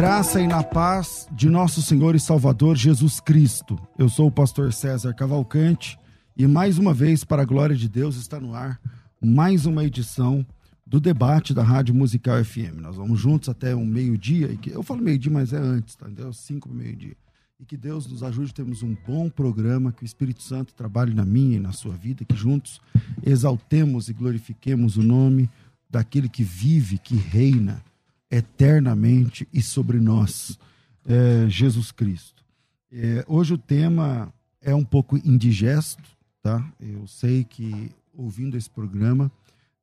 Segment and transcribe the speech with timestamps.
[0.00, 3.76] Graça e na paz de nosso Senhor e Salvador Jesus Cristo.
[3.98, 5.98] Eu sou o pastor César Cavalcante
[6.36, 8.80] e mais uma vez, para a glória de Deus, está no ar
[9.20, 10.46] mais uma edição
[10.86, 12.76] do debate da Rádio Musical FM.
[12.80, 16.06] Nós vamos juntos até o meio-dia, eu falo meio-dia, mas é antes, tá?
[16.06, 16.32] Entendeu?
[16.32, 17.16] Cinco meio-dia.
[17.58, 21.24] E que Deus nos ajude, temos um bom programa, que o Espírito Santo trabalhe na
[21.24, 22.80] minha e na sua vida, que juntos
[23.26, 25.50] exaltemos e glorifiquemos o nome
[25.90, 27.82] daquele que vive, que reina
[28.30, 30.58] eternamente e sobre nós,
[31.06, 32.44] é, Jesus Cristo.
[32.90, 36.02] É, hoje o tema é um pouco indigesto,
[36.42, 36.70] tá?
[36.80, 39.30] Eu sei que ouvindo esse programa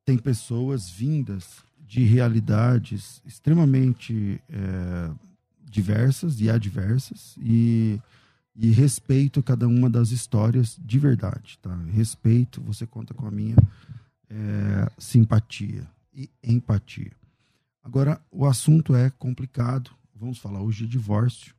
[0.04, 5.10] tem pessoas vindas de realidades extremamente é,
[5.64, 8.00] diversas e adversas e,
[8.54, 11.74] e respeito cada uma das histórias de verdade, tá?
[11.92, 13.56] Respeito, você conta com a minha
[14.28, 17.12] é, simpatia e empatia.
[17.86, 19.92] Agora, o assunto é complicado.
[20.12, 21.54] Vamos falar hoje de divórcio.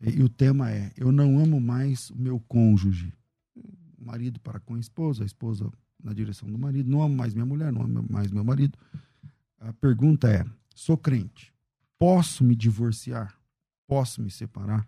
[0.00, 3.12] E o tema é: Eu não amo mais o meu cônjuge.
[3.56, 5.68] O marido para com a esposa, a esposa
[6.00, 6.88] na direção do marido.
[6.88, 8.78] Não amo mais minha mulher, não amo mais meu marido.
[9.58, 11.52] A pergunta é: Sou crente.
[11.98, 13.36] Posso me divorciar?
[13.88, 14.86] Posso me separar?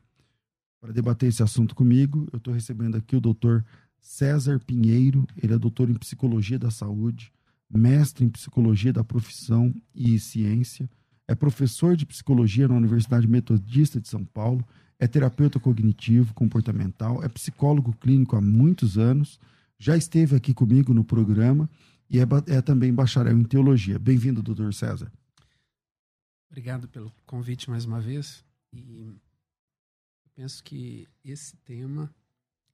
[0.80, 3.64] Para debater esse assunto comigo, eu estou recebendo aqui o doutor
[3.98, 5.26] César Pinheiro.
[5.42, 7.32] Ele é doutor em psicologia da saúde
[7.70, 10.88] mestre em psicologia da profissão e ciência,
[11.26, 14.66] é professor de psicologia na Universidade Metodista de São Paulo,
[14.98, 19.38] é terapeuta cognitivo comportamental, é psicólogo clínico há muitos anos,
[19.78, 21.70] já esteve aqui comigo no programa
[22.10, 23.98] e é, é também bacharel em teologia.
[23.98, 25.12] Bem-vindo, doutor César.
[26.50, 28.44] Obrigado pelo convite mais uma vez.
[28.72, 29.12] E
[30.34, 32.12] penso que esse tema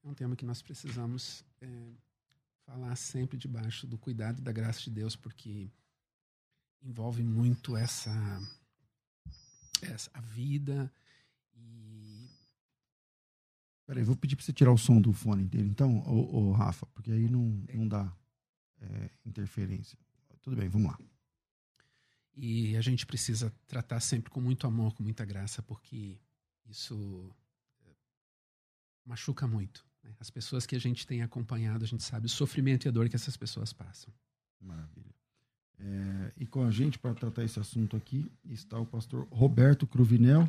[0.02, 1.66] é um tema que nós precisamos é,
[2.64, 5.70] falar sempre debaixo do cuidado e da graça de Deus, porque
[6.82, 8.12] envolve muito essa,
[9.82, 10.92] essa a vida
[11.54, 12.28] e
[13.86, 16.86] Peraí, vou pedir para você tirar o som do fone inteiro, então, ô, ô Rafa,
[16.86, 18.10] porque aí não, não dá
[18.80, 19.98] é, interferência.
[20.40, 20.98] Tudo bem, vamos lá.
[22.34, 26.18] E a gente precisa tratar sempre com muito amor, com muita graça, porque
[26.66, 27.30] isso
[27.82, 27.94] é,
[29.04, 29.86] machuca muito.
[30.04, 30.10] Né?
[30.20, 33.08] As pessoas que a gente tem acompanhado, a gente sabe o sofrimento e a dor
[33.08, 34.12] que essas pessoas passam.
[34.60, 35.14] Maravilha.
[35.78, 40.48] É, e com a gente para tratar esse assunto aqui está o pastor Roberto Cruvinel,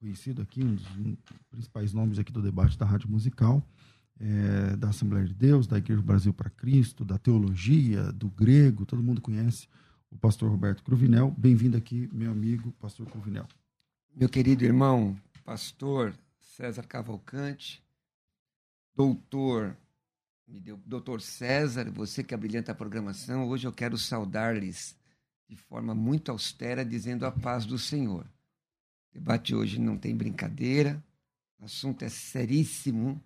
[0.00, 0.86] conhecido aqui, um dos
[1.50, 3.62] principais nomes aqui do debate da Rádio Musical,
[4.18, 8.86] é, da Assembleia de Deus, da Igreja do Brasil para Cristo, da teologia, do grego,
[8.86, 9.68] todo mundo conhece
[10.10, 11.34] o pastor Roberto Cruvinel.
[11.36, 13.46] Bem-vindo aqui, meu amigo, pastor Cruvinel.
[14.14, 17.83] Meu querido irmão, pastor César Cavalcante,
[18.94, 19.76] doutor,
[20.46, 24.96] me deu, doutor César, você que abrilhanta a programação, hoje eu quero saudar-lhes
[25.48, 28.24] de forma muito austera, dizendo a paz do Senhor.
[28.24, 31.02] O debate hoje não tem brincadeira,
[31.58, 33.20] o assunto é seríssimo,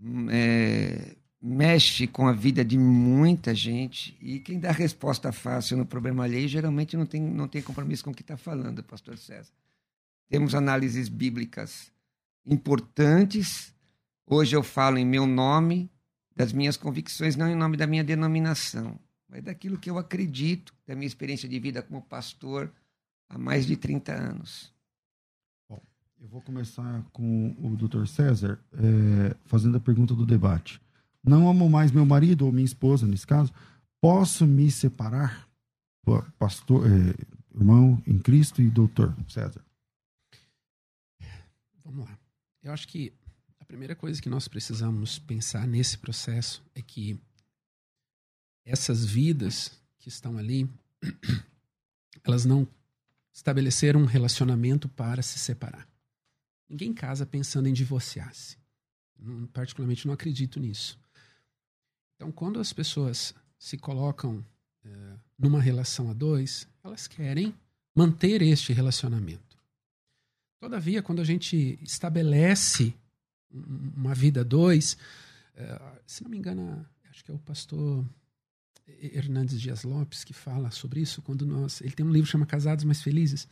[0.00, 5.86] hum, é, mexe com a vida de muita gente e quem dá resposta fácil no
[5.86, 9.52] problema alheio geralmente não tem, não tem compromisso com o que está falando, pastor César.
[10.28, 11.92] Temos análises bíblicas
[12.44, 13.72] importantes
[14.30, 15.90] Hoje eu falo em meu nome,
[16.36, 20.94] das minhas convicções, não em nome da minha denominação, mas daquilo que eu acredito, da
[20.94, 22.70] minha experiência de vida como pastor
[23.26, 24.70] há mais de 30 anos.
[25.66, 25.80] Bom,
[26.20, 28.06] eu vou começar com o Dr.
[28.06, 30.78] César, é, fazendo a pergunta do debate.
[31.24, 33.50] Não amo mais meu marido ou minha esposa, nesse caso,
[33.98, 35.48] posso me separar?
[36.38, 37.14] Pastor, é,
[37.56, 39.64] irmão em Cristo e doutor César.
[41.82, 42.18] Vamos lá.
[42.62, 43.12] Eu acho que
[43.68, 47.20] primeira coisa que nós precisamos pensar nesse processo é que
[48.64, 50.68] essas vidas que estão ali,
[52.24, 52.66] elas não
[53.30, 55.86] estabeleceram um relacionamento para se separar.
[56.66, 58.56] Ninguém casa pensando em divorciar-se.
[59.52, 60.98] Particularmente não acredito nisso.
[62.16, 64.44] Então, quando as pessoas se colocam
[64.84, 67.54] é, numa relação a dois, elas querem
[67.94, 69.58] manter este relacionamento.
[70.58, 72.94] Todavia, quando a gente estabelece
[73.50, 74.96] uma vida dois,
[75.56, 78.04] é, se não me engano, acho que é o pastor
[78.86, 82.84] Hernandes Dias Lopes que fala sobre isso, quando nós, ele tem um livro chama Casados
[82.84, 83.48] Mais Felizes,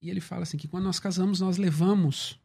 [0.00, 2.38] e ele fala assim que quando nós casamos, nós levamos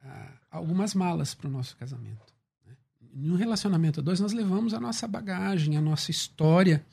[0.00, 2.32] ah, algumas malas para o nosso casamento.
[2.64, 2.76] Né?
[3.12, 6.84] Em um relacionamento a dois, nós levamos a nossa bagagem, a nossa história,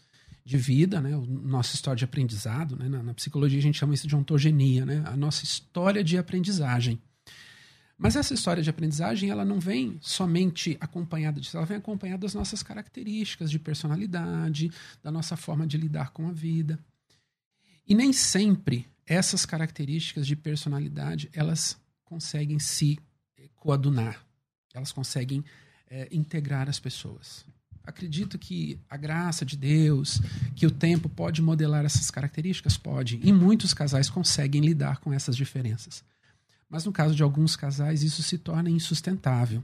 [0.45, 1.11] de vida, né?
[1.27, 2.75] nossa história de aprendizado.
[2.75, 2.89] Né?
[2.89, 5.03] Na, na, psicologia a gente chama isso de ontogenia, né?
[5.05, 7.01] a nossa história de aprendizagem.
[7.97, 12.33] Mas essa história de aprendizagem ela não vem somente acompanhada disso, ela vem acompanhada das
[12.33, 16.79] nossas características de personalidade, da nossa forma de lidar com a vida.
[17.87, 22.99] E nem sempre essas características de personalidade elas conseguem se
[23.55, 24.25] coadunar,
[24.73, 25.43] elas conseguem
[25.89, 27.45] é, integrar as pessoas
[27.83, 30.21] acredito que a graça de Deus,
[30.55, 32.77] que o tempo pode modelar essas características?
[32.77, 33.19] Pode.
[33.21, 36.03] E muitos casais conseguem lidar com essas diferenças.
[36.69, 39.61] Mas no caso de alguns casais, isso se torna insustentável.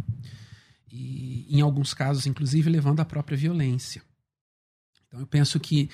[0.91, 4.01] E em alguns casos, inclusive, levando à própria violência.
[5.07, 5.89] Então eu penso que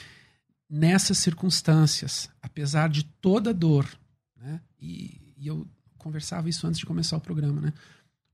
[0.70, 3.88] nessas circunstâncias, apesar de toda dor,
[4.36, 5.68] né, e, e eu
[5.98, 7.74] conversava isso antes de começar o programa, né,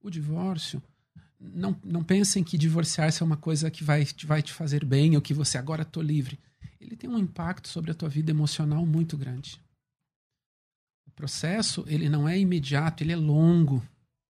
[0.02, 0.82] o divórcio
[1.40, 5.22] não, não pensem que divorciar-se é uma coisa que vai, vai te fazer bem ou
[5.22, 6.40] que você agora estou livre.
[6.80, 9.60] Ele tem um impacto sobre a tua vida emocional muito grande.
[11.22, 13.80] Processo ele não é imediato, ele é longo.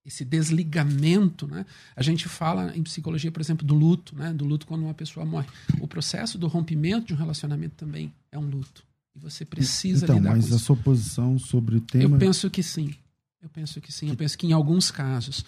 [0.04, 1.66] Esse desligamento, né?
[1.96, 4.34] A gente fala em psicologia, por exemplo, do luto, né?
[4.34, 5.48] Do luto quando uma pessoa morre.
[5.80, 8.84] O processo do rompimento de um relacionamento também é um luto.
[9.16, 10.66] E você precisa então, lidar mas com a isso.
[10.66, 12.16] sua posição sobre o tema.
[12.16, 12.94] Eu penso que sim.
[13.42, 14.10] Eu penso que sim.
[14.10, 15.46] Eu penso que em alguns casos,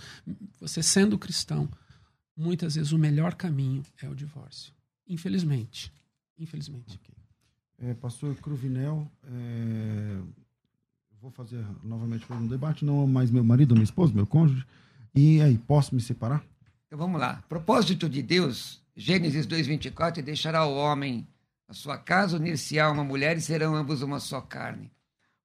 [0.62, 1.68] você sendo cristão,
[2.38, 4.72] muitas vezes o melhor caminho é o divórcio.
[5.10, 5.92] Infelizmente.
[6.40, 6.98] Infelizmente.
[7.04, 7.90] Okay.
[7.90, 10.20] É, pastor Cruvinel, é,
[11.24, 14.66] vou fazer novamente um debate, não mais meu marido, minha esposa, meu cônjuge.
[15.16, 16.44] E aí, posso me separar?
[16.86, 17.42] Então vamos lá.
[17.50, 21.28] Propósito de Deus, Gênesis 2,24, deixará o homem
[21.68, 24.92] a sua casa, unir-se a uma mulher e serão ambos uma só carne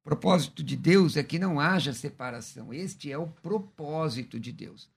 [0.08, 2.72] propósito de Deus é que não haja separação.
[2.72, 4.88] Este é o propósito de Deus.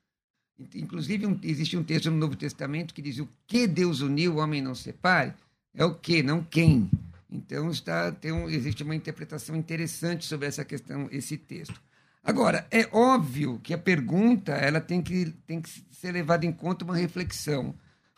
[0.73, 4.37] Inclusive, um, existe um texto no Novo Testamento que diz: o que Deus uniu, o
[4.37, 5.33] homem não separe.
[5.73, 6.89] É o que, não quem.
[7.31, 11.81] Então, está, tem um, existe uma interpretação interessante sobre essa questão, esse texto.
[12.23, 16.83] Agora, é óbvio que a pergunta ela tem que, tem que ser levada em conta
[16.85, 17.73] uma reflexão.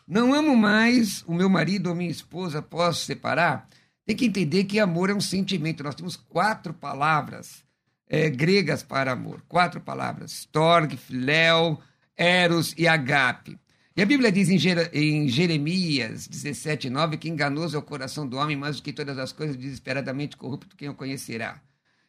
[0.06, 3.68] Não amo mais o meu marido ou minha esposa, posso separar?
[4.04, 5.82] Tem que entender que amor é um sentimento.
[5.82, 7.64] Nós temos quatro palavras
[8.06, 9.42] é, gregas para amor.
[9.48, 11.80] Quatro palavras: storg, filéu,
[12.16, 13.58] eros e agape.
[13.96, 14.58] E a Bíblia diz em,
[14.92, 19.16] em Jeremias 17, 9 que enganoso é o coração do homem, mais do que todas
[19.18, 21.60] as coisas, desesperadamente corrupto, quem o conhecerá.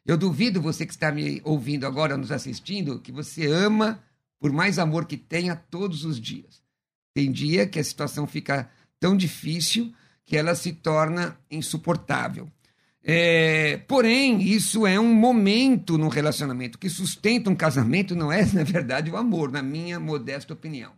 [0.04, 4.04] Eu duvido você que está me ouvindo agora, nos assistindo, que você ama
[4.40, 6.60] por mais amor que tenha todos os dias.
[7.14, 9.94] Tem dia que a situação fica tão difícil
[10.26, 12.50] que ela se torna insuportável.
[13.04, 16.78] É, porém, isso é um momento no relacionamento.
[16.78, 20.92] O que sustenta um casamento não é, na verdade, o amor, na minha modesta opinião.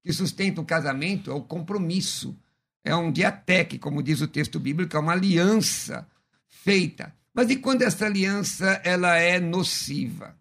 [0.00, 2.36] O que sustenta um casamento é o compromisso.
[2.84, 6.06] É um diatec, como diz o texto bíblico, é uma aliança
[6.48, 7.12] feita.
[7.34, 10.36] Mas e quando essa aliança ela é nociva?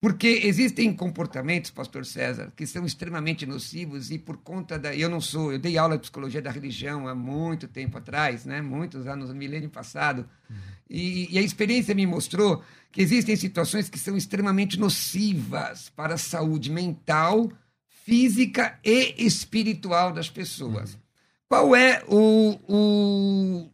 [0.00, 4.96] Porque existem comportamentos, pastor César, que são extremamente nocivos e por conta da.
[4.96, 8.62] Eu não sou, eu dei aula de psicologia da religião há muito tempo atrás, né?
[8.62, 10.26] muitos anos, no milênio passado,
[10.88, 16.18] e, e, a experiência me mostrou que existem situações que são extremamente nocivas para a
[16.18, 17.52] saúde mental,
[18.10, 20.94] física e espiritual das pessoas.
[20.94, 21.00] Uhum.
[21.48, 23.70] Qual é o, o.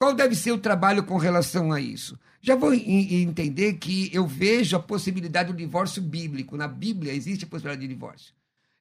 [0.00, 2.18] Qual deve ser o trabalho com relação a isso?
[2.40, 6.56] Já vou entender que eu vejo a possibilidade do divórcio bíblico.
[6.56, 8.32] Na Bíblia existe a possibilidade de divórcio.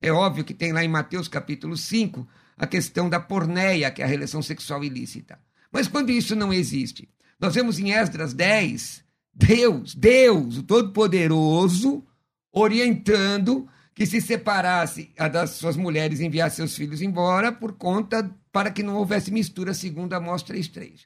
[0.02, 2.26] É óbvio que tem lá em Mateus capítulo 5
[2.58, 5.38] a questão da porneia, que é a relação sexual ilícita.
[5.70, 9.04] Mas quando isso não existe, nós vemos em Esdras 10,
[9.34, 12.06] Deus, Deus, o Todo-Poderoso,
[12.54, 13.68] orientando
[14.00, 18.82] que se separasse das suas mulheres e enviasse seus filhos embora por conta para que
[18.82, 21.02] não houvesse mistura segundo Amós 3.3.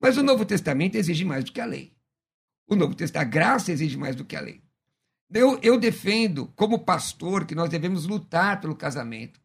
[0.00, 1.92] Mas o Novo Testamento exige mais do que a lei.
[2.66, 4.62] O Novo Testamento, a graça exige mais do que a lei.
[5.30, 9.38] Eu, eu defendo, como pastor, que nós devemos lutar pelo casamento,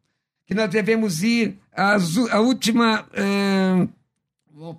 [0.46, 1.98] que nós devemos ir à,
[2.40, 3.06] última,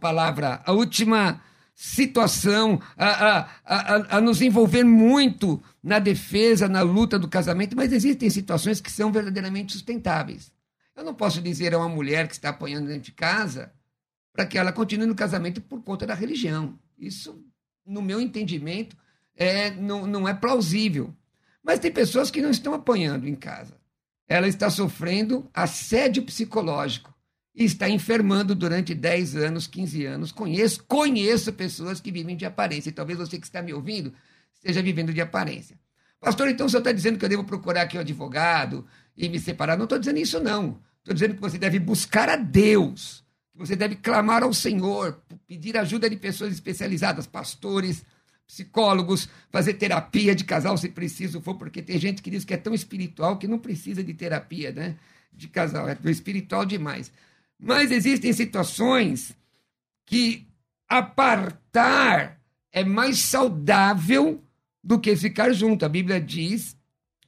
[0.02, 1.40] palavra, a última
[1.80, 7.94] situação a, a, a, a, nos envolver muito na defesa, na luta do casamento, mas
[7.94, 10.52] existem situações que são verdadeiramente sustentáveis.
[10.96, 13.72] Eu não posso dizer a uma mulher que está apanhando dentro de casa
[14.34, 16.80] para que ela continue no casamento por conta da religião.
[16.98, 17.46] Isso,
[17.86, 18.98] no meu entendimento,
[19.36, 21.16] é, não, não é plausível.
[21.64, 23.80] Mas tem pessoas que não estão apanhando em casa.
[24.28, 27.14] Ela está sofrendo assédio psicológico
[27.58, 30.32] e está enfermando durante 10 anos, 15 anos.
[30.32, 32.90] Conheço, conheço pessoas que vivem de aparência.
[32.90, 34.14] E talvez você que está me ouvindo
[34.54, 35.76] esteja vivendo de aparência.
[36.22, 38.86] Pastor, então senhor está dizendo que eu devo procurar aqui um advogado
[39.18, 39.76] e me separar?
[39.76, 40.80] Não estou dizendo isso, não.
[41.00, 45.78] Estou dizendo que você deve buscar a Deus, que você deve clamar ao Senhor, pedir
[45.78, 48.06] ajuda de pessoas especializadas, pastores,
[48.46, 52.58] psicólogos, fazer terapia de casal se preciso for, porque tem gente que diz que é
[52.58, 54.96] tão espiritual que não precisa de terapia né,
[55.34, 57.12] de casal, é espiritual demais.
[57.60, 59.36] Mas existem situações
[60.06, 60.48] que
[60.88, 62.40] apartar
[62.72, 64.44] é mais saudável
[64.84, 65.86] do que ficar junto.
[65.86, 66.78] A Bíblia diz: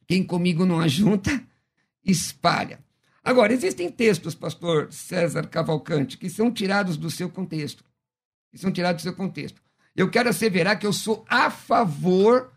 [0.08, 1.44] quem comigo não ajunta,
[2.06, 2.80] espalha.
[3.24, 7.84] Agora, existem textos, pastor César Cavalcante, que são tirados do seu contexto.
[8.52, 9.62] Que são tirados do seu contexto.
[9.96, 12.52] Eu quero asseverar que eu sou a favor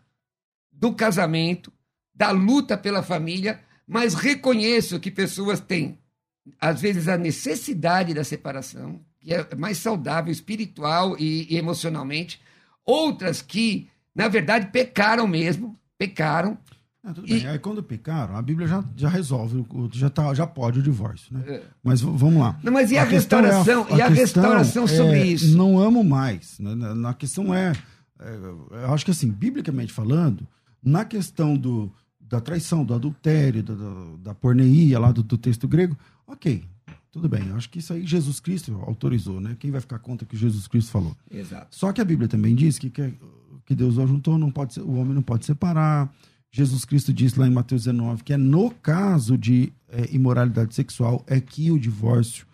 [0.71, 1.71] do casamento,
[2.13, 5.99] da luta pela família, mas reconheço que pessoas têm,
[6.59, 12.41] às vezes, a necessidade da separação, que é mais saudável espiritual e, e emocionalmente.
[12.85, 16.57] Outras que, na verdade, pecaram mesmo, pecaram,
[17.05, 17.33] é, tudo e...
[17.33, 17.47] bem.
[17.47, 21.43] Aí quando pecaram, a Bíblia já, já resolve, já, tá, já pode o divórcio, né?
[21.47, 21.63] É.
[21.83, 22.57] Mas vamos lá.
[22.63, 23.85] Não, mas e a, a restauração?
[23.89, 25.57] É a, a e a restauração sobre é, isso?
[25.57, 26.57] Não amo mais.
[26.59, 26.73] Né?
[26.75, 27.73] Na questão é,
[28.19, 28.35] é,
[28.85, 30.47] eu acho que assim, biblicamente falando,
[30.81, 33.75] na questão do, da traição, do adultério, da,
[34.19, 36.63] da porneia lá do, do texto grego, ok,
[37.11, 39.55] tudo bem, acho que isso aí Jesus Cristo autorizou, né?
[39.59, 41.15] Quem vai ficar contra o que Jesus Cristo falou?
[41.29, 41.75] Exato.
[41.75, 43.13] Só que a Bíblia também diz que, que,
[43.65, 46.11] que Deus o juntou, não pode ser, o homem não pode separar.
[46.51, 51.23] Jesus Cristo diz lá em Mateus 19 que é no caso de é, imoralidade sexual
[51.27, 52.45] é que o divórcio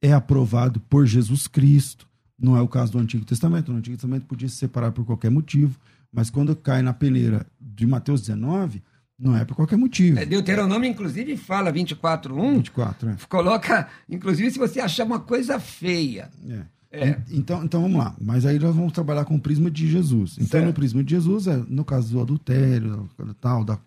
[0.00, 2.06] é aprovado por Jesus Cristo.
[2.38, 3.72] Não é o caso do Antigo Testamento.
[3.72, 5.78] No Antigo Testamento podia se separar por qualquer motivo,
[6.12, 8.82] mas quando cai na peneira de Mateus 19,
[9.18, 10.18] não é por qualquer motivo.
[10.18, 12.56] É, Deuteronômio, inclusive, fala 24.1.
[12.56, 13.16] 24, é.
[13.28, 16.30] Coloca, inclusive, se você achar uma coisa feia.
[16.48, 16.62] É.
[16.90, 17.20] É.
[17.30, 18.14] Então, então vamos lá.
[18.20, 20.34] Mas aí nós vamos trabalhar com o prisma de Jesus.
[20.34, 20.66] Então, certo.
[20.66, 23.08] no prisma de Jesus, é no caso do adultério,
[23.40, 23.78] tal, da,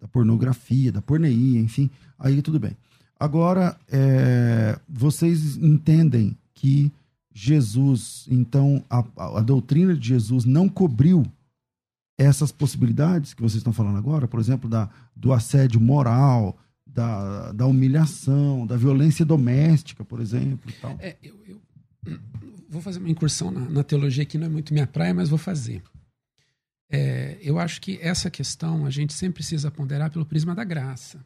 [0.00, 2.76] da pornografia, da porneia, enfim, aí tudo bem.
[3.18, 6.92] Agora, é, vocês entendem que
[7.32, 11.24] Jesus, então, a, a, a doutrina de Jesus não cobriu
[12.18, 17.66] essas possibilidades que vocês estão falando agora, por exemplo, da, do assédio moral, da, da
[17.66, 20.70] humilhação, da violência doméstica, por exemplo.
[20.70, 20.96] E tal.
[21.00, 21.60] É, eu, eu,
[22.68, 25.38] vou fazer uma incursão na, na, teologia que não é muito minha praia, mas vou
[25.38, 25.82] fazer.
[26.90, 31.24] É, eu acho que essa questão a gente sempre precisa ponderar pelo prisma da graça.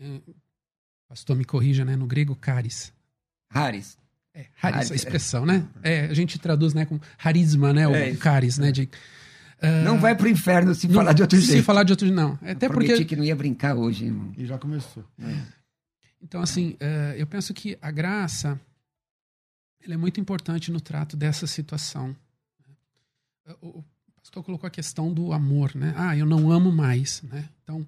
[0.00, 0.20] É,
[1.08, 1.96] pastor, me corrija, né?
[1.96, 2.92] No grego, caris.
[3.50, 3.99] Haris.
[4.32, 5.66] É, haris, a expressão, né?
[5.82, 7.88] É, a gente traduz né, com harisma, né?
[7.88, 8.70] O é caris, né?
[8.70, 11.58] De, uh, não vai pro inferno se não, falar de outro se jeito.
[11.58, 12.38] Se falar de outro não.
[12.42, 14.32] Até eu porque que não ia brincar hoje, irmão.
[14.36, 15.04] E já começou.
[15.18, 15.34] É.
[16.22, 18.60] Então, assim, uh, eu penso que a graça
[19.88, 22.14] é muito importante no trato dessa situação.
[23.60, 23.82] O
[24.14, 25.92] pastor colocou a questão do amor, né?
[25.96, 27.48] Ah, eu não amo mais, né?
[27.62, 27.84] Então,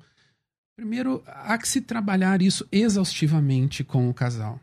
[0.75, 4.59] primeiro, há que se trabalhar isso exaustivamente com o casal.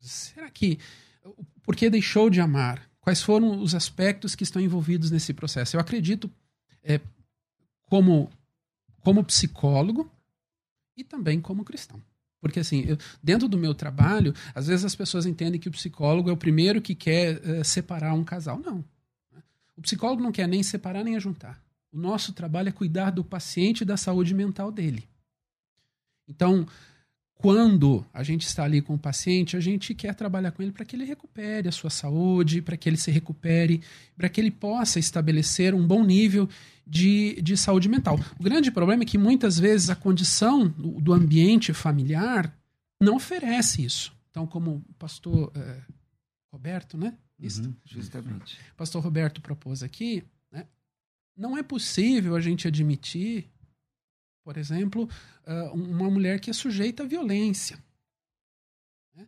[0.00, 0.78] Será que...
[1.62, 2.88] Por que deixou de amar?
[3.00, 5.76] Quais foram os aspectos que estão envolvidos nesse processo?
[5.76, 6.30] Eu acredito,
[6.82, 7.00] é,
[7.82, 8.30] como,
[9.00, 10.10] como psicólogo
[10.96, 12.00] e também como cristão.
[12.40, 16.30] Porque, assim, eu, dentro do meu trabalho, às vezes as pessoas entendem que o psicólogo
[16.30, 18.58] é o primeiro que quer uh, separar um casal.
[18.58, 18.84] Não.
[19.76, 21.62] O psicólogo não quer nem separar nem ajuntar.
[21.92, 25.08] O nosso trabalho é cuidar do paciente e da saúde mental dele.
[26.28, 26.66] Então,
[27.40, 30.84] quando a gente está ali com o paciente, a gente quer trabalhar com ele para
[30.84, 33.80] que ele recupere a sua saúde, para que ele se recupere,
[34.14, 36.46] para que ele possa estabelecer um bom nível
[36.86, 38.20] de, de saúde mental.
[38.38, 42.54] O grande problema é que muitas vezes a condição do, do ambiente familiar
[43.00, 44.12] não oferece isso.
[44.30, 45.80] Então, como o pastor é,
[46.52, 47.14] Roberto, né?
[47.42, 48.58] Uhum, justamente.
[48.72, 50.66] O pastor Roberto propôs aqui, né?
[51.34, 53.48] não é possível a gente admitir,
[54.42, 55.08] por exemplo,
[55.46, 57.78] uh, uma mulher que é sujeita à violência.
[59.14, 59.26] Né?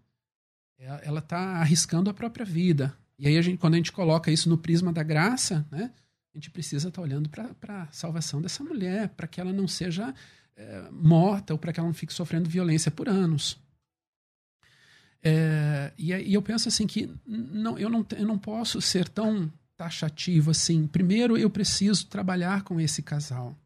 [0.79, 2.97] Ela está arriscando a própria vida.
[3.19, 5.93] E aí, a gente, quando a gente coloca isso no prisma da graça, né?
[6.35, 9.69] a gente precisa estar tá olhando para a salvação dessa mulher, para que ela não
[9.69, 10.15] seja
[10.57, 13.61] é, morta ou para que ela não fique sofrendo violência por anos.
[15.23, 19.53] É, e, e, eu penso assim que não, eu, não, eu não posso ser tão
[19.77, 20.87] taxativo assim.
[20.87, 23.57] Primeiro, eu preciso trabalhar com esse casal.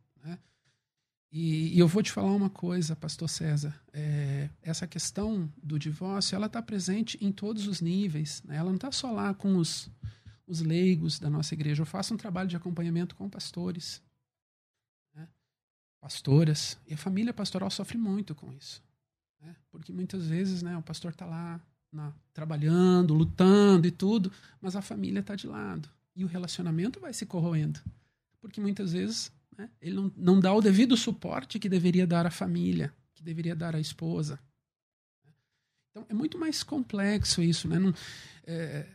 [1.39, 3.79] E, e, eu vou te falar uma coisa, Pastor César.
[3.93, 8.43] É, essa questão do divórcio, ela está presente em todos os níveis.
[8.43, 8.57] Né?
[8.57, 9.91] Ela não está só lá com os,
[10.47, 11.83] os leigos da nossa igreja.
[11.83, 14.03] Eu faço um trabalho de acompanhamento com pastores,
[15.15, 15.29] né?
[16.01, 16.79] pastoras.
[16.89, 18.83] E a família pastoral sofre muito com isso.
[19.39, 19.55] Né?
[19.71, 21.61] Porque muitas vezes né, o pastor está lá
[21.93, 25.87] na, trabalhando, lutando e tudo, mas a família está de lado.
[26.15, 27.79] E o relacionamento vai se corroendo.
[28.41, 32.31] Porque muitas vezes né, ele não, não dá o devido suporte que deveria dar à
[32.31, 34.39] família, que deveria dar à esposa.
[35.91, 37.67] Então é muito mais complexo isso.
[37.69, 37.79] Né?
[37.79, 37.95] Não,
[38.47, 38.87] é,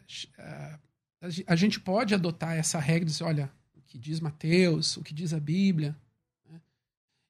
[1.48, 5.14] a gente pode adotar essa regra de dizer, olha, o que diz Mateus, o que
[5.14, 5.96] diz a Bíblia,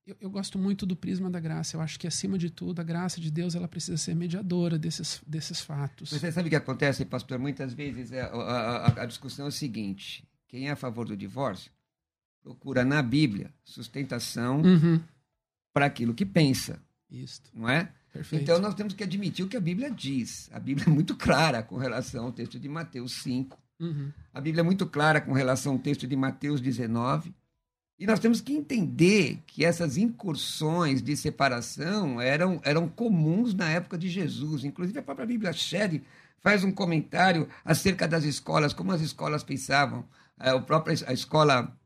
[0.06, 1.78] eu, eu, gosto muito do prisma da graça.
[1.78, 5.22] Eu acho que, acima de tudo, a graça de Deus ela precisa ser mediadora desses,
[5.26, 6.10] desses fatos.
[6.10, 7.38] Você sabe o que acontece, pastor?
[7.38, 11.16] Muitas vezes é, a, a, a discussão é o seguinte: quem é a favor do
[11.16, 11.72] divórcio
[12.44, 15.00] procura na Bíblia sustentação uhum.
[15.74, 16.82] para aquilo que pensa.
[17.10, 17.42] Isso.
[17.54, 17.92] Não é?
[18.12, 18.44] Perfeito.
[18.44, 20.50] Então nós temos que admitir o que a Bíblia diz.
[20.52, 23.58] A Bíblia é muito clara com relação ao texto de Mateus 5.
[23.80, 24.12] Uhum.
[24.34, 27.34] A Bíblia é muito clara com relação ao texto de Mateus 19.
[27.98, 33.98] E nós temos que entender que essas incursões de separação eram, eram comuns na época
[33.98, 34.64] de Jesus.
[34.64, 36.02] Inclusive, a própria Bíblia Shed
[36.40, 40.04] faz um comentário acerca das escolas, como as escolas pensavam.
[40.38, 41.78] A é, própria a escola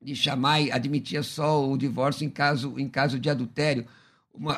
[0.00, 3.86] de Shammai admitia só o divórcio em caso, em caso de adultério.
[4.32, 4.56] Uma,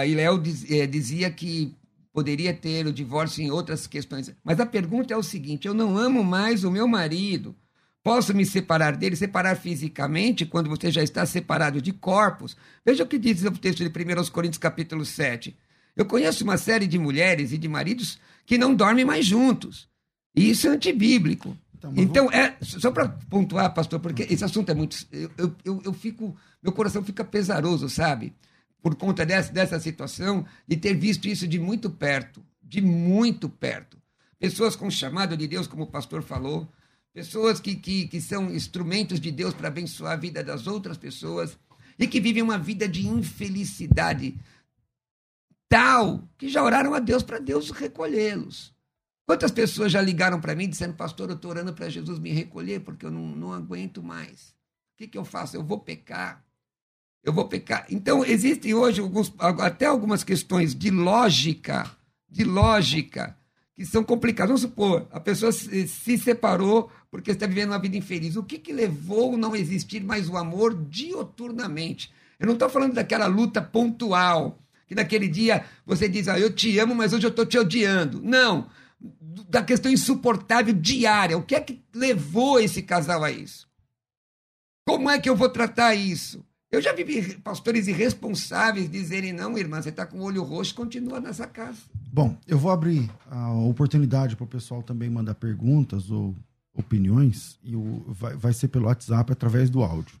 [0.00, 1.74] a Iléu diz, é, dizia que
[2.12, 4.34] poderia ter o divórcio em outras questões.
[4.44, 7.56] Mas a pergunta é o seguinte: eu não amo mais o meu marido
[8.04, 12.54] Posso me separar dele, separar fisicamente, quando você já está separado de corpos?
[12.84, 15.56] Veja o que diz o texto de 1 Coríntios capítulo 7.
[15.96, 19.88] Eu conheço uma série de mulheres e de maridos que não dormem mais juntos.
[20.36, 21.56] E isso é antibíblico.
[21.92, 24.96] Então, então é, só para pontuar, pastor, porque esse assunto é muito.
[25.12, 26.36] Eu, eu, eu fico.
[26.62, 28.34] Meu coração fica pesaroso, sabe?
[28.82, 32.44] Por conta dessa, dessa situação, de ter visto isso de muito perto.
[32.62, 33.98] De muito perto.
[34.38, 36.68] Pessoas com chamado de Deus, como o pastor falou,
[37.12, 41.56] pessoas que, que, que são instrumentos de Deus para abençoar a vida das outras pessoas
[41.98, 44.36] e que vivem uma vida de infelicidade
[45.68, 48.73] tal que já oraram a Deus para Deus recolhê-los.
[49.26, 52.80] Quantas pessoas já ligaram para mim dizendo, pastor, eu estou orando para Jesus me recolher
[52.80, 54.54] porque eu não, não aguento mais.
[54.94, 55.56] O que, que eu faço?
[55.56, 56.44] Eu vou pecar.
[57.22, 57.86] Eu vou pecar.
[57.88, 61.90] Então, existem hoje alguns, até algumas questões de lógica,
[62.28, 63.34] de lógica,
[63.74, 64.50] que são complicadas.
[64.50, 68.36] Vamos supor, a pessoa se, se separou porque está vivendo uma vida infeliz.
[68.36, 72.12] O que, que levou não existir mais o amor dioturnamente?
[72.38, 76.78] Eu não estou falando daquela luta pontual, que naquele dia você diz, ah, eu te
[76.78, 78.20] amo, mas hoje eu estou te odiando.
[78.22, 78.68] Não,
[79.48, 81.36] da questão insuportável diária.
[81.36, 83.68] O que é que levou esse casal a isso?
[84.86, 86.44] Como é que eu vou tratar isso?
[86.70, 91.20] Eu já vi pastores irresponsáveis dizerem: não, irmã, você está com o olho roxo, continua
[91.20, 91.78] nessa casa.
[92.12, 96.34] Bom, eu vou abrir a oportunidade para o pessoal também mandar perguntas ou
[96.74, 100.18] opiniões, e o, vai, vai ser pelo WhatsApp através do áudio.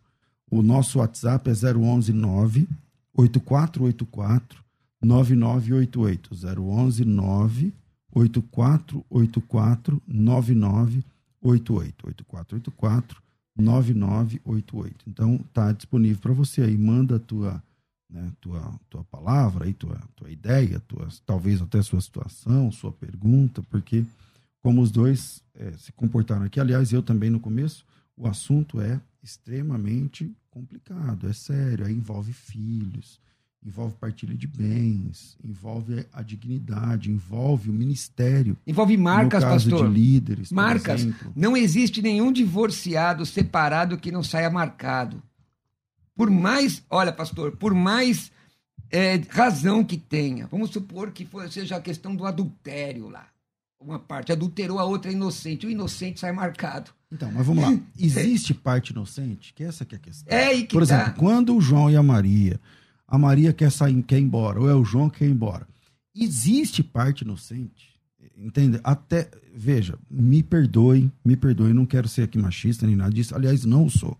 [0.48, 2.68] O nosso WhatsApp é 011 9
[3.16, 4.62] 8484
[5.02, 6.30] 9988.
[6.60, 7.72] 011 9
[8.14, 12.06] 8484 9988.
[12.06, 13.24] 8484
[13.56, 15.04] 9988.
[15.08, 17.62] Então tá disponível para você aí, manda a tua,
[18.10, 23.62] né, tua, tua palavra aí, tua, tua ideia, tua, talvez até sua situação, sua pergunta,
[23.70, 24.04] porque
[24.62, 27.84] como os dois é, se comportaram aqui, aliás, eu também no começo,
[28.16, 33.20] o assunto é extremamente complicado, é sério, aí envolve filhos,
[33.64, 38.56] envolve partilha de bens, envolve a dignidade, envolve o ministério.
[38.66, 39.88] Envolve marcas, no caso pastor.
[39.88, 40.52] de líderes.
[40.52, 41.06] Marcas.
[41.34, 45.22] Não existe nenhum divorciado separado que não saia marcado.
[46.14, 48.30] Por mais, olha, pastor, por mais
[48.90, 53.28] é, razão que tenha, vamos supor que seja a questão do adultério lá.
[53.80, 55.66] Uma parte adulterou, a outra é inocente.
[55.66, 56.90] O inocente sai marcado.
[57.12, 57.78] Então, mas vamos lá.
[57.98, 59.52] Existe parte inocente?
[59.52, 60.38] Que essa que é a questão.
[60.38, 61.12] É, e que Por exemplo, tá.
[61.12, 62.58] quando o João e a Maria
[63.06, 65.66] a Maria quer sair, quer ir embora, ou é o João que quer ir embora.
[66.14, 67.98] Existe parte inocente,
[68.36, 68.80] entende?
[68.84, 73.64] Até, veja, me perdoe, me perdoe, não quero ser aqui machista nem nada disso, aliás,
[73.64, 74.16] não sou.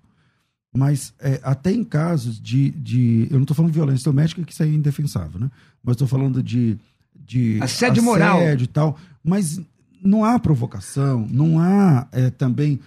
[0.76, 3.28] Mas é, até em casos de, de.
[3.30, 5.48] Eu não estou falando de violência doméstica, que isso é indefensável, né?
[5.80, 6.76] Mas estou falando de.
[7.14, 8.40] de assédio, assédio moral.
[8.42, 8.98] e tal.
[9.22, 9.60] Mas
[10.02, 12.80] não há provocação, não há é, também.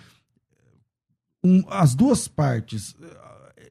[1.41, 2.93] Um, as duas partes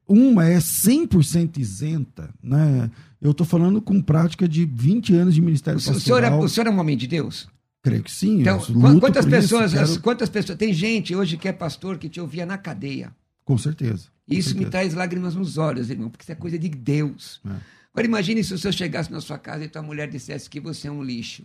[0.09, 2.91] uma é 100% isenta, né?
[3.21, 6.21] Eu estou falando com prática de 20 anos de ministério O, senhor- pastoral.
[6.21, 7.49] o senhor é, o senhor é um homem de Deus?
[7.83, 8.41] Creio que sim.
[8.41, 8.59] Então,
[9.01, 10.59] quantas por isso, pessoas, quero- quantas pessoas.
[10.59, 13.15] Tem gente hoje que é pastor que te ouvia na cadeia.
[13.45, 14.09] Com certeza.
[14.29, 14.71] com Isso me certeza.
[14.71, 17.41] traz lágrimas nos olhos, irmão, porque isso é coisa de Deus.
[17.47, 17.51] É.
[17.93, 20.89] Agora imagine se o senhor chegasse na sua casa e tua mulher dissesse que você
[20.89, 21.45] é um lixo.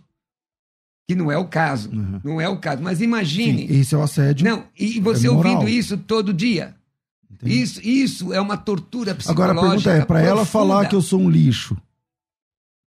[1.08, 1.90] Que não é o caso.
[1.90, 2.20] Uhum.
[2.24, 2.82] Não é o caso.
[2.82, 3.66] Mas Sim, imagine.
[3.70, 4.44] esse é o assédio.
[4.44, 6.74] não, e você é ouvindo isso todo dia.
[7.32, 7.62] Entende?
[7.62, 9.52] Isso, isso é uma tortura Agora psicológica.
[9.52, 11.76] a pergunta é, para ela falar que eu sou um lixo,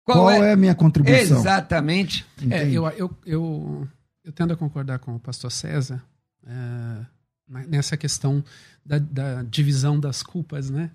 [0.05, 0.53] qual, é?
[0.53, 1.39] a minha contribuição?
[1.39, 2.25] Exatamente.
[2.49, 3.87] É, eu, eu, eu,
[4.23, 6.03] eu tendo a concordar com o pastor César
[6.45, 7.05] é,
[7.67, 8.43] nessa questão
[8.85, 10.91] da, da divisão das culpas, né?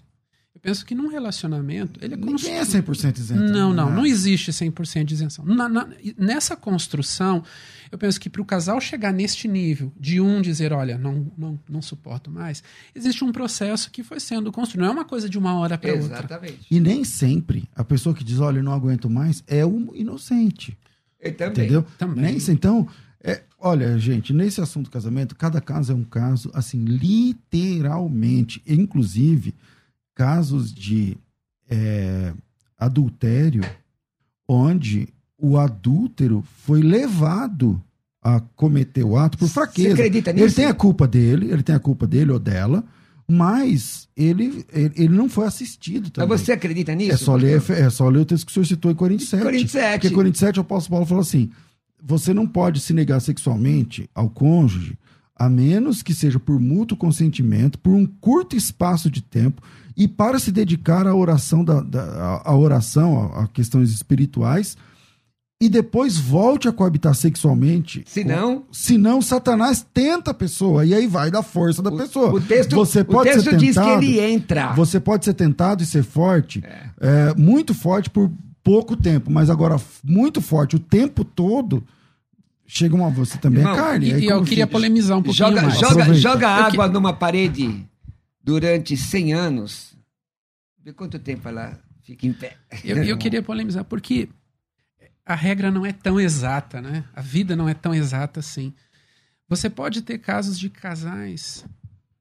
[0.62, 3.40] Eu penso que num relacionamento, ele é como Ninguém é 100% isento.
[3.42, 3.96] Não, não, né?
[3.96, 5.42] não existe 100% de isenção.
[5.44, 7.42] Na- na- nessa construção,
[7.90, 11.58] eu penso que para o casal chegar neste nível, de um dizer, olha, não, não,
[11.66, 12.62] não suporto mais,
[12.94, 14.82] existe um processo que foi sendo construído.
[14.82, 16.06] Não é uma coisa de uma hora para outra.
[16.18, 16.60] Exatamente.
[16.70, 20.76] E nem sempre a pessoa que diz, olha, eu não aguento mais, é um inocente.
[21.18, 21.52] Eu também.
[21.64, 21.86] Entendeu?
[21.96, 22.22] Também.
[22.24, 22.86] Nem se- então,
[23.24, 28.62] é, olha, gente, nesse assunto do casamento, cada caso é um caso, assim, literalmente.
[28.66, 29.54] Inclusive,
[30.20, 31.16] casos de
[31.70, 32.34] é,
[32.76, 33.62] adultério,
[34.46, 37.82] onde o adúltero foi levado
[38.22, 39.94] a cometer o ato por Você fraqueza.
[39.94, 40.56] acredita Ele nisso?
[40.56, 42.84] tem a culpa dele, ele tem a culpa dele ou dela,
[43.26, 46.36] mas ele, ele, ele não foi assistido Mas também.
[46.36, 47.12] você acredita nisso?
[47.14, 49.42] É só, ler, é só ler o texto que o senhor citou em Coríntios 7.
[49.42, 49.92] Coríntios 7.
[50.02, 51.50] Porque Coríntios 7, o apóstolo Paulo falou assim:
[52.02, 54.98] você não pode se negar sexualmente ao cônjuge,
[55.40, 59.62] a menos que seja por mútuo consentimento, por um curto espaço de tempo,
[59.96, 64.76] e para se dedicar à oração, da, da- à- oração, a, a questões espirituais,
[65.62, 68.02] e depois volte a coabitar sexualmente.
[68.06, 72.32] Se não, Senão, Satanás tenta a pessoa, e aí vai da força da pessoa.
[72.34, 74.72] o texto, você o pode texto ser diz que tentado, ele entra.
[74.74, 76.62] você pode ser tentado e ser forte,
[77.00, 78.30] é, muito forte por
[78.62, 81.82] pouco tempo, mas agora muito forte o tempo todo,
[82.70, 83.10] chega uma.
[83.10, 84.08] Você também Irmão, é carne.
[84.08, 84.66] E, aí e eu queria fica?
[84.68, 85.74] polemizar um pouquinho Joga, mais.
[85.74, 86.20] joga, Aproveita.
[86.20, 87.86] joga água numa parede
[88.42, 89.96] durante 100 anos.
[90.82, 92.56] Vê quanto tempo ela fica em pé.
[92.84, 94.28] Eu, eu queria polemizar, porque
[95.26, 97.04] a regra não é tão exata, né?
[97.14, 98.72] A vida não é tão exata assim.
[99.48, 101.64] Você pode ter casos de casais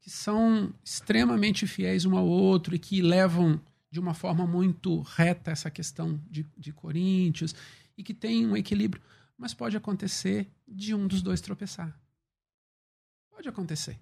[0.02, 3.60] que são extremamente fiéis um ao outro e que levam
[3.92, 7.56] de uma forma muito reta essa questão de, de Coríntios
[7.98, 9.02] e que tem um equilíbrio.
[9.40, 11.98] Mas pode acontecer de um dos dois tropeçar.
[13.32, 13.98] Pode acontecer.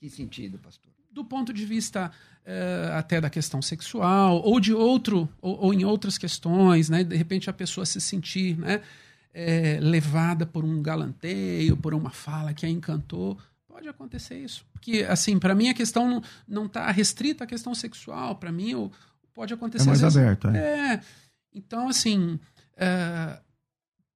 [0.00, 0.92] Que sentido, pastor?
[1.10, 2.12] do ponto de vista
[2.44, 7.02] eh, até da questão sexual ou de outro ou, ou em outras questões, né?
[7.02, 8.82] De repente a pessoa se sentir, né,
[9.32, 14.66] eh, levada por um galanteio, por uma fala que a encantou, pode acontecer isso.
[14.74, 18.36] Porque assim, para mim a questão não, não tá restrita à questão sexual.
[18.36, 18.92] Para mim o-
[19.32, 20.48] pode É acontecer mais às vezes, aberto.
[20.48, 20.96] É.
[20.96, 21.00] é.
[21.54, 22.38] Então, assim,
[22.76, 23.40] é,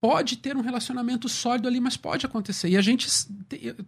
[0.01, 2.69] pode ter um relacionamento sólido ali, mas pode acontecer.
[2.71, 3.07] E a gente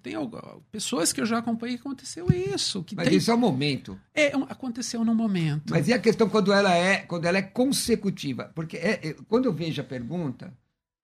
[0.02, 2.84] tem, algu- pessoas que eu já acompanhei que aconteceu isso.
[2.84, 3.98] Que Mas tem, isso é o momento.
[4.14, 5.70] é, um- aconteceu no momento.
[5.70, 8.52] Mas e a questão quando ela é, quando ela é consecutiva?
[8.54, 10.52] Porque é- é- quando eu vejo a pergunta,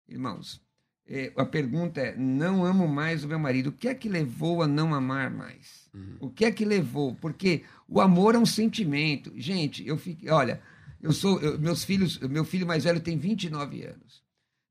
[0.08, 0.60] irmãos,
[1.06, 3.68] é, a pergunta é: não amo mais o meu marido.
[3.68, 5.88] O que é que levou a não amar mais?
[6.20, 7.14] O que é que levou?
[7.16, 9.32] Porque o amor é um sentimento.
[9.36, 10.60] Gente, eu fico, olha,
[11.02, 14.22] eu sou, eu- meus filhos, meu filho mais velho tem 29 anos.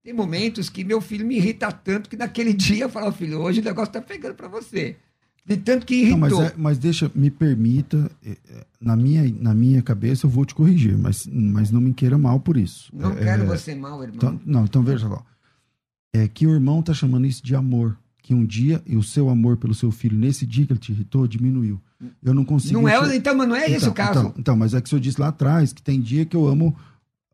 [0.07, 3.59] Tem momentos que meu filho me irrita tanto que naquele dia eu falo, filho, hoje
[3.59, 4.95] o negócio tá pegando para você.
[5.45, 6.39] De tanto que Não, irritou.
[6.41, 10.45] mas, é- mas deixa, me permita, é, é, na minha, na minha cabeça eu vou
[10.45, 12.89] te corrigir, mas, mas não me queira mal por isso.
[12.93, 14.15] Não É, quero é, você mal, irmão.
[14.15, 15.21] Então, não, então veja lá.
[16.13, 17.97] É que o irmão tá chamando isso de amor.
[18.23, 20.93] Que um dia, e o seu amor pelo seu filho, nesse dia que ele te
[20.93, 21.81] irritou, diminuiu.
[22.23, 22.79] Eu não consigo.
[22.79, 24.19] não é, então, mas não é esse Então, o caso.
[24.19, 26.47] Então, então, mas é que o senhor disse lá atrás que tem dia que eu
[26.47, 26.73] amo,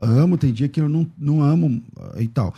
[0.03, 2.53] amo, tem dia que eu não, não amo ah, e tal.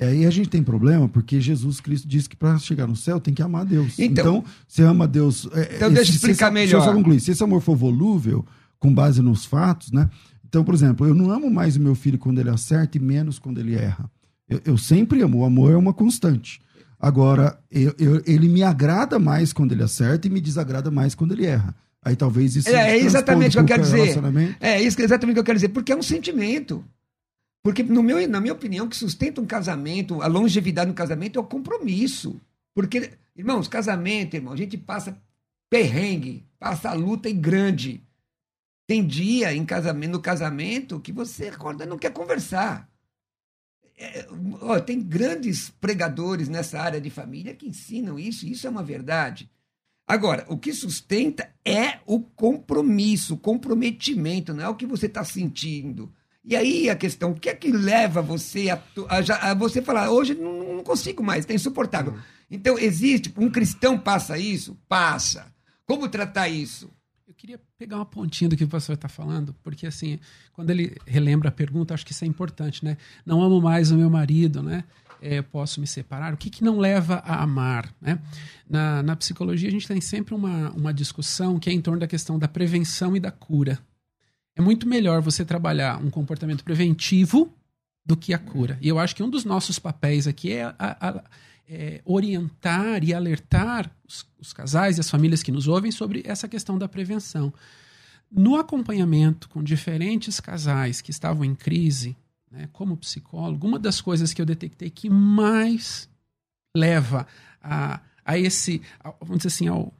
[0.00, 3.34] Aí a gente tem problema porque Jesus Cristo disse que para chegar no céu tem
[3.34, 3.98] que amar Deus.
[3.98, 5.48] Então- Então, você ama Deus.
[5.52, 6.70] é, Então, esse- deixa eu explicar esse- melhor.
[6.70, 7.20] Deixa eu só concluir.
[7.20, 8.44] Se esse amor for volúvel,
[8.78, 10.08] com base nos fatos, né?
[10.46, 13.38] Então, por exemplo, eu não amo mais o meu filho quando ele acerta e menos
[13.40, 14.08] quando ele erra.
[14.48, 15.38] Eu, eu sempre amo.
[15.38, 16.60] O amor é uma constante.
[17.00, 21.32] Agora, eu- eu- ele me agrada mais quando ele acerta e me desagrada mais quando
[21.32, 21.74] ele erra.
[22.02, 22.68] Aí talvez isso.
[22.68, 24.16] É, é exatamente o que eu quero dizer.
[24.60, 26.84] É isso exatamente o que eu quero dizer, porque é um sentimento.
[27.62, 31.38] Porque, no meu, na minha opinião, o que sustenta um casamento, a longevidade no casamento
[31.38, 32.40] é o compromisso.
[32.74, 35.20] Porque, irmãos, casamento, irmão, a gente passa
[35.68, 38.02] perrengue, passa a luta em grande.
[38.86, 42.88] Tem dia em casamento, no casamento que você acorda e não quer conversar.
[43.98, 44.26] É,
[44.62, 48.82] ó, tem grandes pregadores nessa área de família que ensinam isso, e isso é uma
[48.82, 49.50] verdade.
[50.08, 55.22] Agora, o que sustenta é o compromisso, o comprometimento, não é o que você está
[55.22, 56.10] sentindo.
[56.42, 60.10] E aí a questão, o que é que leva você a, a, a você falar,
[60.10, 62.14] hoje não, não consigo mais, está insuportável.
[62.14, 62.20] Uhum.
[62.50, 64.78] Então, existe, um cristão passa isso?
[64.88, 65.52] Passa.
[65.84, 66.90] Como tratar isso?
[67.26, 70.18] Eu queria pegar uma pontinha do que o pastor está falando, porque assim,
[70.54, 72.96] quando ele relembra a pergunta, acho que isso é importante, né?
[73.26, 74.84] Não amo mais o meu marido, né?
[75.20, 76.32] É, posso me separar?
[76.32, 77.92] O que, que não leva a amar?
[78.00, 78.20] Né?
[78.68, 82.06] Na, na psicologia, a gente tem sempre uma, uma discussão que é em torno da
[82.06, 83.78] questão da prevenção e da cura.
[84.56, 87.52] É muito melhor você trabalhar um comportamento preventivo
[88.04, 88.78] do que a cura.
[88.80, 91.24] E eu acho que um dos nossos papéis aqui é, a, a,
[91.68, 96.48] é orientar e alertar os, os casais e as famílias que nos ouvem sobre essa
[96.48, 97.52] questão da prevenção.
[98.30, 102.16] No acompanhamento com diferentes casais que estavam em crise,
[102.50, 106.08] né, como psicólogo, uma das coisas que eu detectei que mais
[106.76, 107.26] leva
[107.62, 109.92] a, a esse, a, vamos dizer assim, ao,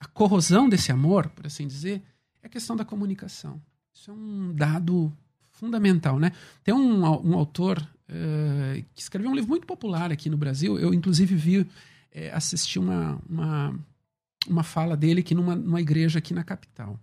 [0.00, 2.02] a corrosão desse amor, por assim dizer,
[2.42, 3.60] é a questão da comunicação.
[3.92, 5.12] Isso é um dado
[5.50, 6.32] fundamental, né?
[6.62, 7.78] Tem um, um autor
[8.08, 10.78] uh, que escreveu um livro muito popular aqui no Brasil.
[10.78, 11.66] Eu, inclusive, vi,
[12.12, 13.78] é, assisti uma, uma,
[14.48, 16.98] uma fala dele aqui numa, numa igreja aqui na capital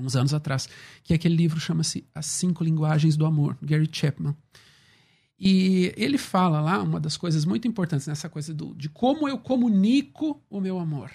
[0.00, 0.68] uns anos atrás,
[1.02, 4.34] que é aquele livro chama-se As Cinco Linguagens do Amor, Gary Chapman.
[5.38, 9.36] E ele fala lá uma das coisas muito importantes nessa coisa do, de como eu
[9.38, 11.10] comunico o meu amor.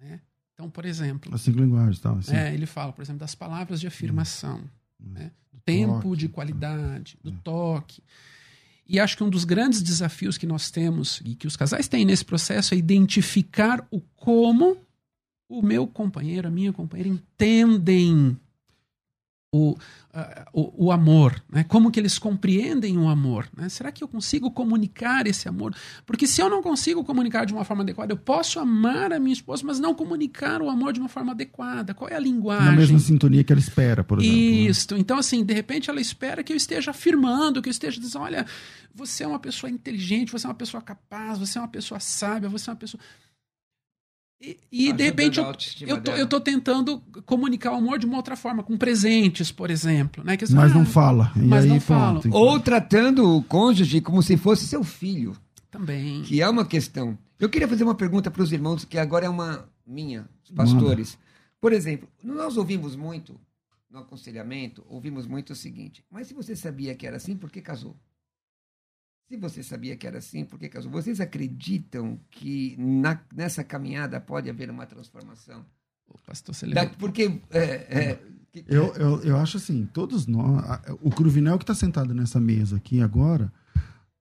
[0.00, 0.20] Né?
[0.54, 1.32] Então, por exemplo.
[1.32, 2.18] As cinco linguagens, tal.
[2.18, 2.34] Assim.
[2.34, 4.60] É, ele fala, por exemplo, das palavras de afirmação,
[5.00, 5.12] hum.
[5.12, 5.30] né?
[5.52, 7.34] do tempo toque, de qualidade, do é.
[7.44, 8.02] toque.
[8.88, 12.04] E acho que um dos grandes desafios que nós temos e que os casais têm
[12.04, 14.76] nesse processo é identificar o como
[15.50, 18.38] o meu companheiro, a minha companheira entendem
[19.52, 19.76] o, uh,
[20.52, 21.64] o, o, amor, né?
[21.64, 23.48] como que eles compreendem o amor.
[23.56, 23.68] Né?
[23.68, 25.74] Será que eu consigo comunicar esse amor?
[26.06, 29.32] Porque se eu não consigo comunicar de uma forma adequada, eu posso amar a minha
[29.32, 31.92] esposa, mas não comunicar o amor de uma forma adequada.
[31.94, 32.66] Qual é a linguagem?
[32.66, 34.38] Na mesma sintonia que ela espera, por exemplo.
[34.38, 34.94] Isso.
[34.94, 35.00] Né?
[35.00, 38.46] Então, assim, de repente ela espera que eu esteja afirmando, que eu esteja dizendo, olha,
[38.94, 42.48] você é uma pessoa inteligente, você é uma pessoa capaz, você é uma pessoa sábia,
[42.48, 43.02] você é uma pessoa...
[44.40, 45.46] E, e de repente eu,
[45.86, 49.70] eu, tô, eu tô tentando comunicar o amor de uma outra forma, com presentes, por
[49.70, 50.24] exemplo.
[50.24, 50.36] Né?
[50.36, 51.30] Que, mas ah, não fala.
[51.36, 52.20] E mas aí, não fala.
[52.32, 55.36] Ou tratando o cônjuge como se fosse seu filho.
[55.70, 56.22] Também.
[56.22, 57.18] Que é uma questão.
[57.38, 61.14] Eu queria fazer uma pergunta para os irmãos, que agora é uma minha, os pastores.
[61.14, 61.30] Manda.
[61.60, 63.38] Por exemplo, nós ouvimos muito
[63.90, 67.60] no aconselhamento, ouvimos muito o seguinte: mas se você sabia que era assim, por que
[67.60, 67.94] casou?
[69.30, 70.90] Se você sabia que era assim, por que casou?
[70.90, 75.64] Vocês acreditam que na, nessa caminhada pode haver uma transformação?
[76.08, 77.40] O pastor você da, Porque.
[77.48, 78.18] É, é,
[78.50, 80.80] que, eu, eu, eu acho assim, todos nós.
[81.00, 83.52] O Cruvinel que está sentado nessa mesa aqui agora,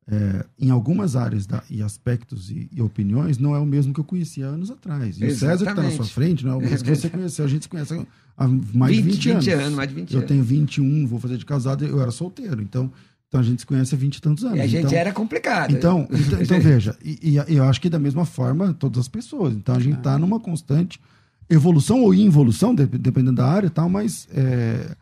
[0.07, 3.99] é, em algumas áreas da, e aspectos e, e, opiniões, não é o mesmo que
[3.99, 5.19] eu conhecia anos atrás.
[5.19, 5.33] E Exatamente.
[5.33, 7.45] o César que está na sua frente, não é o mesmo que você conheceu.
[7.45, 9.47] A gente se conhece há mais 20, de 20, 20 anos.
[9.47, 9.75] anos.
[9.75, 10.27] Mais de 20 eu anos.
[10.27, 12.61] tenho 21, vou fazer de casado, eu era solteiro.
[12.61, 12.93] Então,
[13.29, 14.57] então a gente se conhece há 20 e tantos anos.
[14.57, 15.71] E a gente então, era complicado.
[15.71, 19.53] Então, então, então, veja, e, e, eu acho que da mesma forma todas as pessoas.
[19.53, 20.99] Então a gente está numa constante
[21.47, 24.95] evolução ou involução, dependendo da área e tal, mas é,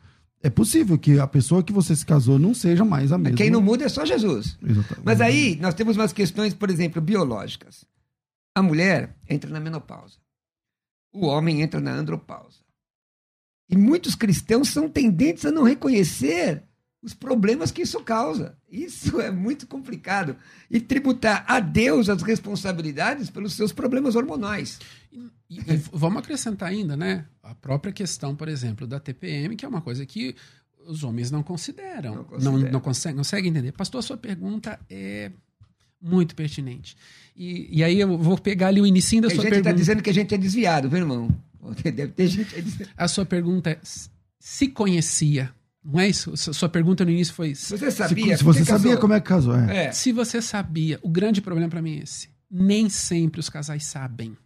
[0.43, 3.37] é possível que a pessoa que você se casou não seja mais a mesma.
[3.37, 4.57] Quem não muda é só Jesus.
[4.61, 5.05] Exatamente.
[5.05, 7.85] Mas aí nós temos umas questões, por exemplo, biológicas.
[8.53, 10.15] A mulher entra na menopausa.
[11.13, 12.57] O homem entra na andropausa.
[13.69, 16.63] E muitos cristãos são tendentes a não reconhecer
[17.01, 18.57] os problemas que isso causa.
[18.69, 20.35] Isso é muito complicado.
[20.69, 24.79] E tributar a Deus as responsabilidades pelos seus problemas hormonais.
[25.11, 27.25] E, e, e vamos acrescentar ainda, né?
[27.43, 30.35] A própria questão, por exemplo, da TPM, que é uma coisa que
[30.87, 32.57] os homens não consideram, não, considera.
[32.57, 33.71] não, não conseguem, consegue entender.
[33.73, 35.31] Pastor, a sua pergunta é
[36.01, 36.95] muito pertinente.
[37.35, 39.69] E, e aí eu vou pegar ali o início da a sua tá pergunta.
[39.69, 41.29] A gente está dizendo que a gente é desviado, viu, irmão?
[41.83, 42.89] Deve ter gente...
[42.95, 43.79] A sua pergunta é,
[44.39, 46.35] se conhecia não é isso?
[46.35, 47.55] Sua pergunta no início foi.
[47.55, 48.33] Você sabia?
[48.33, 49.01] Se, se você sabia casou?
[49.01, 49.85] como é que casou, é.
[49.85, 49.91] é.
[49.91, 52.29] Se você sabia, o grande problema para mim é esse.
[52.49, 54.37] Nem sempre os casais sabem.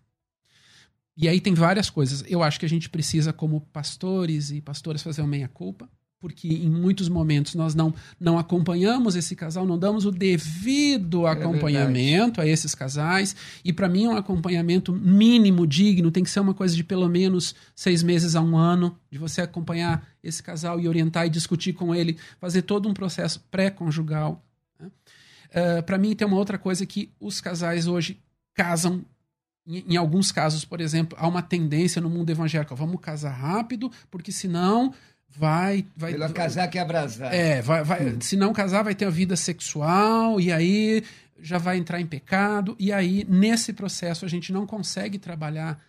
[1.17, 2.24] E aí tem várias coisas.
[2.28, 5.89] Eu acho que a gente precisa, como pastores e pastoras, fazer uma meia-culpa
[6.22, 11.32] porque em muitos momentos nós não, não acompanhamos esse casal, não damos o devido é
[11.32, 13.36] acompanhamento a esses casais.
[13.66, 17.56] E para mim, um acompanhamento mínimo, digno, tem que ser uma coisa de pelo menos
[17.76, 21.94] seis meses a um ano, de você acompanhar esse casal e orientar e discutir com
[21.94, 24.46] ele, fazer todo um processo pré-conjugal.
[24.80, 24.88] Né?
[24.88, 24.92] Uh,
[25.54, 28.20] eh, para mim, tem uma outra coisa que os casais hoje
[28.54, 29.04] casam
[29.68, 34.32] em, alguns casos, por exemplo, há uma tendência no mundo evangélico, vamos casar rápido, porque
[34.32, 34.94] senão
[35.38, 35.86] vai.
[35.96, 37.34] vai Pelo casar que abrasar.
[37.34, 38.22] É, vai, vai, hum.
[38.22, 41.04] se não casar, vai ter a vida sexual, e aí
[41.41, 45.80] já vai entrar em pecado, e aí nesse processo a gente não consegue trabalhar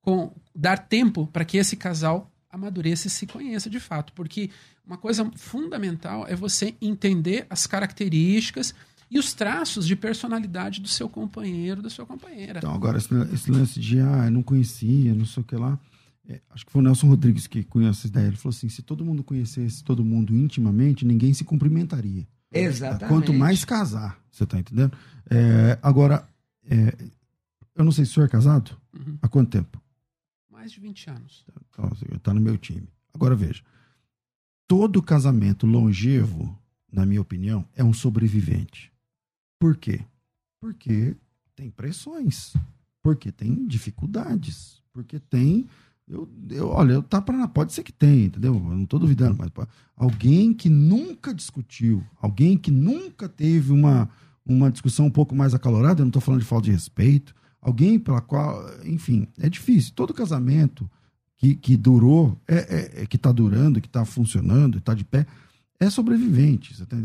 [0.00, 4.12] com, dar tempo para que esse casal amadureça e se conheça de fato.
[4.12, 4.50] Porque
[4.86, 8.74] uma coisa fundamental é você entender as características
[9.10, 12.58] e os traços de personalidade do seu companheiro, da sua companheira.
[12.58, 15.78] Então, agora, esse, esse lance de, ah, eu não conhecia, não sei o que lá.
[16.28, 18.26] É, acho que foi o Nelson Rodrigues que conhece essa ideia.
[18.28, 22.26] Ele falou assim: se todo mundo conhecesse todo mundo intimamente, ninguém se cumprimentaria.
[22.52, 23.08] Exatamente.
[23.08, 24.96] Quanto mais casar, você tá entendendo?
[25.30, 26.28] É, agora,
[26.68, 26.94] é,
[27.74, 28.76] eu não sei se o senhor é casado?
[28.94, 29.18] Uhum.
[29.22, 29.82] Há quanto tempo?
[30.50, 31.44] Mais de 20 anos.
[31.70, 32.88] Então, assim, tá no meu time.
[33.14, 33.62] Agora veja:
[34.68, 36.58] todo casamento longevo,
[36.90, 38.92] na minha opinião, é um sobrevivente.
[39.58, 40.04] Por quê?
[40.60, 41.16] Porque
[41.54, 42.54] tem pressões,
[43.02, 45.68] porque tem dificuldades, porque tem.
[46.08, 48.54] Eu, eu, olha, eu tá pra, pode ser que tenha, entendeu?
[48.54, 49.50] Eu não estou duvidando, mas
[49.96, 54.08] alguém que nunca discutiu, alguém que nunca teve uma,
[54.44, 57.98] uma discussão um pouco mais acalorada, eu não estou falando de falta de respeito, alguém
[57.98, 59.92] pela qual, enfim, é difícil.
[59.94, 60.90] Todo casamento
[61.36, 65.26] que, que durou, é, é, é que está durando, que está funcionando, está de pé,
[65.86, 66.96] é sobrevivente, você tá?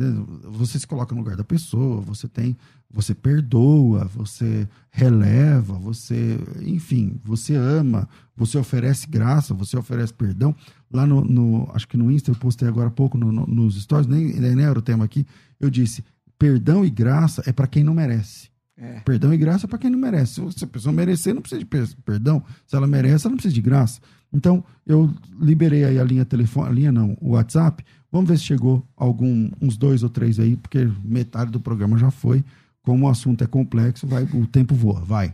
[0.44, 2.56] Você se coloca no lugar da pessoa, você tem,
[2.90, 10.56] você perdoa, você releva, você, enfim, você ama, você oferece graça, você oferece perdão.
[10.92, 13.82] Lá no, no acho que no Insta eu postei agora há pouco no, no, nos
[13.82, 15.26] stories, nem, nem era o tema aqui,
[15.60, 16.04] eu disse,
[16.38, 18.50] perdão e graça é para quem não merece.
[18.78, 19.00] É.
[19.00, 20.40] Perdão e graça é para quem não merece.
[20.52, 22.44] Se a pessoa merecer, não precisa de perdão.
[22.66, 24.00] Se ela merece, ela não precisa de graça.
[24.32, 27.84] Então, eu liberei aí a linha telefone, a linha não, o WhatsApp.
[28.12, 32.10] Vamos ver se chegou algum, uns dois ou três aí, porque metade do programa já
[32.10, 32.44] foi.
[32.82, 35.02] Como o assunto é complexo, vai, o tempo voa.
[35.02, 35.34] Vai.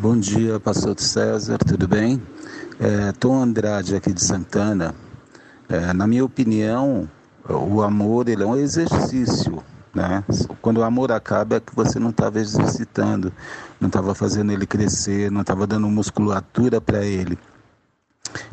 [0.00, 2.20] Bom dia, pastor César, tudo bem?
[2.80, 4.94] É, Tom Andrade aqui de Santana.
[5.68, 7.08] É, na minha opinião,
[7.48, 9.62] o amor ele é um exercício
[9.96, 10.22] né?
[10.60, 13.32] Quando o amor acaba é que você não estava exercitando,
[13.80, 17.38] não estava fazendo ele crescer, não estava dando musculatura para ele.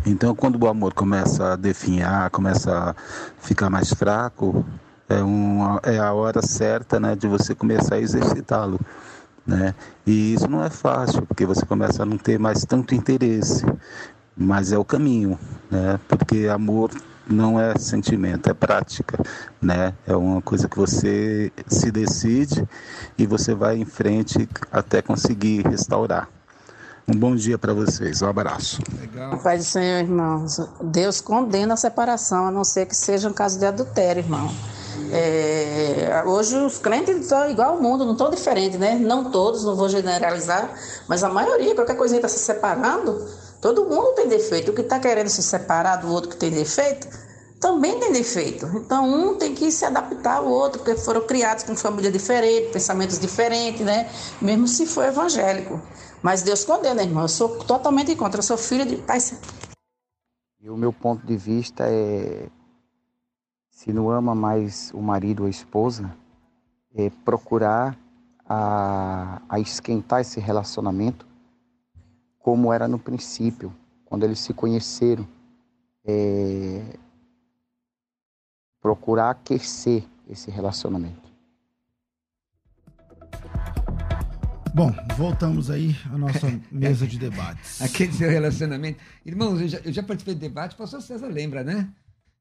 [0.06, 2.96] Então, quando o amor começa a definhar, começa a
[3.40, 4.66] ficar mais fraco,
[5.10, 8.80] é, uma, é a hora certa né, de você começar a exercitá-lo.
[9.46, 9.76] Né?
[10.06, 13.66] E isso não é fácil, porque você começa a não ter mais tanto interesse,
[14.36, 15.38] mas é o caminho,
[15.70, 16.00] né?
[16.08, 16.92] porque amor
[17.28, 19.18] não é sentimento, é prática,
[19.62, 19.94] né?
[20.06, 22.68] É uma coisa que você se decide
[23.18, 26.28] e você vai em frente até conseguir restaurar.
[27.08, 28.82] Um bom dia para vocês, um abraço.
[29.00, 29.38] Legal.
[29.40, 33.60] Pai do Senhor, irmãos, Deus condena a separação, a não ser que seja um caso
[33.60, 34.50] de adultério, irmão.
[35.12, 38.96] É, hoje os crentes estão igual ao mundo, não estão diferentes, né?
[38.96, 40.74] Não todos, não vou generalizar,
[41.08, 43.22] mas a maioria, qualquer coisinha está se separando,
[43.64, 44.72] Todo mundo tem defeito.
[44.72, 47.08] O que está querendo se separar do outro que tem defeito,
[47.62, 48.66] também tem defeito.
[48.76, 53.18] Então, um tem que se adaptar ao outro, porque foram criados com família diferente, pensamentos
[53.18, 54.10] diferentes, né?
[54.42, 55.82] Mesmo se for evangélico.
[56.24, 57.24] Mas Deus condena, irmão.
[57.24, 58.40] Eu sou totalmente contra.
[58.40, 59.20] Eu sou filha de pai.
[60.62, 62.48] E o meu ponto de vista é:
[63.70, 66.16] se não ama mais o marido ou a esposa,
[66.96, 68.00] é procurar
[68.48, 71.28] a, a esquentar esse relacionamento
[72.40, 75.28] como era no princípio, quando eles se conheceram.
[76.06, 76.98] É,
[78.82, 81.23] procurar aquecer esse relacionamento.
[84.74, 87.80] Bom, voltamos aí à nossa mesa de debates.
[87.84, 88.98] Aquele seu relacionamento.
[89.24, 91.90] Irmãos, eu já, eu já participei de debate, o pastor César lembra, né?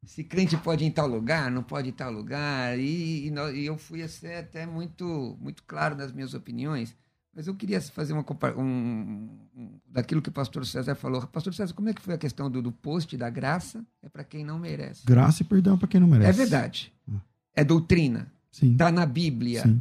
[0.07, 2.79] Se crente pode ir em tal lugar, não pode ir em tal lugar.
[2.79, 6.97] E, e, e eu fui até, até muito, muito claro nas minhas opiniões.
[7.35, 8.25] Mas eu queria fazer uma
[8.57, 11.27] um, um, daquilo que o pastor César falou.
[11.27, 13.85] Pastor César, como é que foi a questão do, do post da graça?
[14.03, 15.05] É para quem não merece.
[15.05, 16.31] Graça e perdão para quem não merece.
[16.31, 16.93] É verdade.
[17.07, 17.19] Hum.
[17.55, 18.33] É doutrina.
[18.51, 19.63] Está na Bíblia.
[19.63, 19.81] Sim.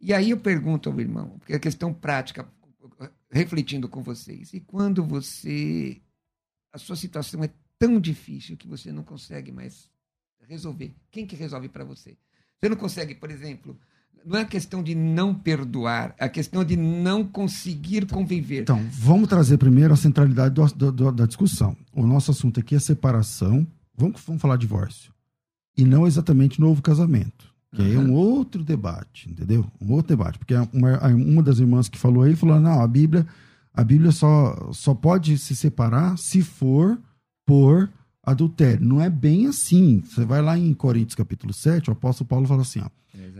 [0.00, 2.48] E aí eu pergunto ao irmão, porque a questão prática,
[3.30, 6.00] refletindo com vocês, e quando você.
[6.72, 9.90] A sua situação é tão difícil que você não consegue mais
[10.48, 10.94] resolver.
[11.10, 12.16] Quem que resolve para você?
[12.58, 13.78] Você não consegue, por exemplo,
[14.24, 18.62] não é questão de não perdoar, é a questão de não conseguir conviver.
[18.62, 21.76] Então, vamos trazer primeiro a centralidade do, do, da discussão.
[21.92, 23.66] O nosso assunto aqui é separação.
[23.96, 25.12] Vamos, vamos falar divórcio.
[25.76, 27.49] E não exatamente novo casamento.
[27.72, 29.64] Que aí é um outro debate, entendeu?
[29.80, 30.38] Um outro debate.
[30.38, 33.26] Porque uma, uma das irmãs que falou aí falou: não, a Bíblia,
[33.72, 36.98] a Bíblia só, só pode se separar se for
[37.46, 37.88] por
[38.22, 38.84] adultério.
[38.84, 40.02] Não é bem assim.
[40.04, 42.88] Você vai lá em Coríntios capítulo 7, o apóstolo Paulo fala assim: ó,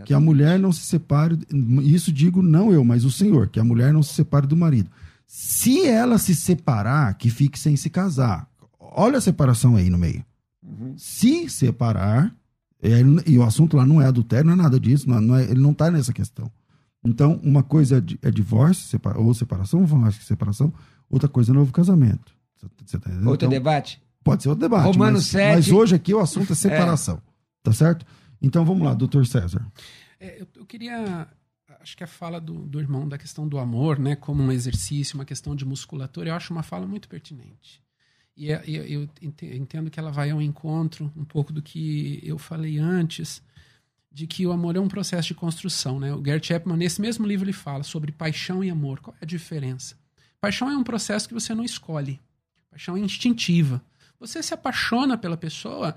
[0.05, 1.39] que a mulher não se separe,
[1.83, 4.91] isso digo não eu, mas o Senhor, que a mulher não se separe do marido.
[5.26, 8.49] Se ela se separar, que fique sem se casar.
[8.78, 10.24] Olha a separação aí no meio.
[10.62, 10.95] Uhum.
[10.97, 12.35] Se separar,
[12.83, 15.45] é, e o assunto lá não é adultério, não é nada disso, não, não é,
[15.45, 16.51] ele não está nessa questão.
[17.05, 20.72] Então, uma coisa é, é divórcio separa, ou separação, vamos falar que separação,
[21.09, 22.35] outra coisa é novo casamento.
[22.85, 24.03] Você tá Outro então, debate?
[24.22, 24.85] Pode ser outro debate.
[24.85, 25.55] Romanos mas, 7.
[25.57, 27.16] Mas hoje aqui o assunto é separação.
[27.16, 27.31] É.
[27.62, 28.05] Tá certo?
[28.41, 29.66] Então vamos lá, doutor César.
[30.18, 31.26] É, eu, eu, queria.
[31.81, 35.16] Acho que a fala do, do irmão da questão do amor, né, como um exercício,
[35.16, 37.83] uma questão de musculatura, eu acho uma fala muito pertinente.
[38.41, 42.78] E é, eu entendo que ela vai ao encontro um pouco do que eu falei
[42.78, 43.43] antes,
[44.11, 46.01] de que o amor é um processo de construção.
[46.01, 46.14] Né?
[46.14, 49.01] O Gert Chapman, nesse mesmo livro, ele fala sobre paixão e amor.
[49.01, 49.95] Qual é a diferença?
[50.41, 52.18] Paixão é um processo que você não escolhe.
[52.70, 53.82] Paixão é instintiva.
[54.18, 55.95] Você se apaixona pela pessoa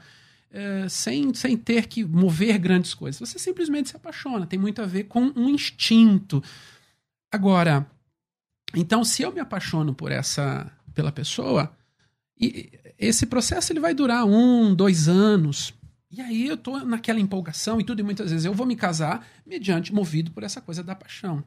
[0.51, 3.21] é, sem, sem ter que mover grandes coisas.
[3.21, 4.45] Você simplesmente se apaixona.
[4.45, 6.43] Tem muito a ver com um instinto.
[7.31, 7.89] Agora,
[8.75, 11.73] então, se eu me apaixono por essa pela pessoa,
[12.43, 15.73] e esse processo ele vai durar um, dois anos.
[16.11, 19.25] E aí eu tô naquela empolgação e tudo, e muitas vezes eu vou me casar
[19.45, 21.43] mediante, movido por essa coisa da paixão.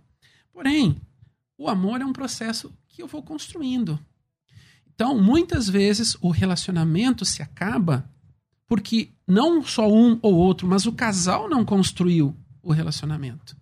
[0.53, 1.01] Porém,
[1.59, 3.99] o amor é um processo que eu vou construindo.
[4.95, 8.11] Então, muitas vezes o relacionamento se acaba
[8.67, 13.57] porque não só um ou outro, mas o casal não construiu o relacionamento.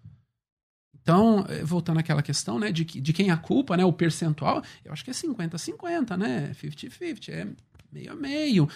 [1.04, 4.62] Então, eh, voltando àquela questão né, de, de quem é a culpa, né, o percentual,
[4.82, 6.50] eu acho que é 50-50, né?
[6.54, 7.46] 50-50, é
[7.92, 8.66] meio a meio.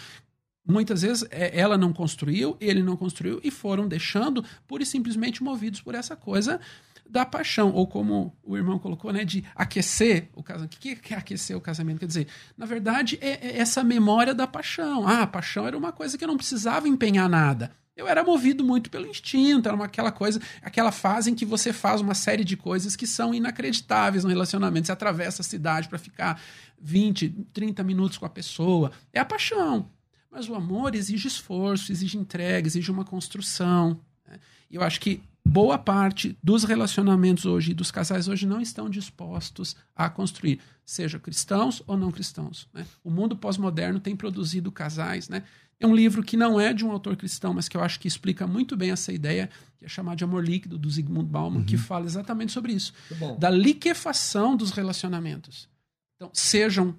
[0.68, 5.43] Muitas vezes é, ela não construiu, ele não construiu e foram deixando pura e simplesmente
[5.43, 6.61] movidos por essa coisa
[7.09, 10.74] da paixão, ou como o irmão colocou, né, de aquecer o casamento.
[10.74, 12.01] O que é aquecer o casamento?
[12.01, 12.26] Quer dizer,
[12.59, 15.09] na verdade, é, é essa memória da paixão.
[15.09, 17.72] Ah, a paixão era uma coisa que eu não precisava empenhar nada.
[17.99, 21.72] Eu era movido muito pelo instinto, era uma, aquela coisa, aquela fase em que você
[21.72, 24.86] faz uma série de coisas que são inacreditáveis no relacionamento.
[24.86, 26.40] Você atravessa a cidade para ficar
[26.80, 28.92] 20, 30 minutos com a pessoa.
[29.12, 29.90] É a paixão.
[30.30, 33.99] Mas o amor exige esforço, exige entrega, exige uma construção.
[34.28, 34.38] Né?
[34.70, 38.88] E eu acho que boa parte dos relacionamentos hoje e dos casais hoje não estão
[38.88, 42.68] dispostos a construir, seja cristãos ou não cristãos.
[42.72, 42.86] Né?
[43.03, 45.28] O mundo pós-moderno tem produzido casais.
[45.28, 45.42] Né?
[45.81, 48.09] É um livro que não é de um autor cristão, mas que eu acho que
[48.09, 49.49] explica muito bem essa ideia,
[49.79, 51.64] que é chamado de Amor Líquido, do Zygmunt Bauman, uhum.
[51.64, 52.93] que fala exatamente sobre isso.
[53.39, 55.68] Da liquefação dos relacionamentos.
[56.16, 56.97] Então, sejam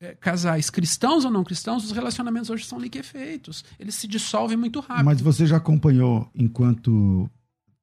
[0.00, 3.64] é, casais cristãos ou não cristãos, os relacionamentos hoje são liquefeitos.
[3.80, 5.06] Eles se dissolvem muito rápido.
[5.06, 7.28] Mas você já acompanhou, enquanto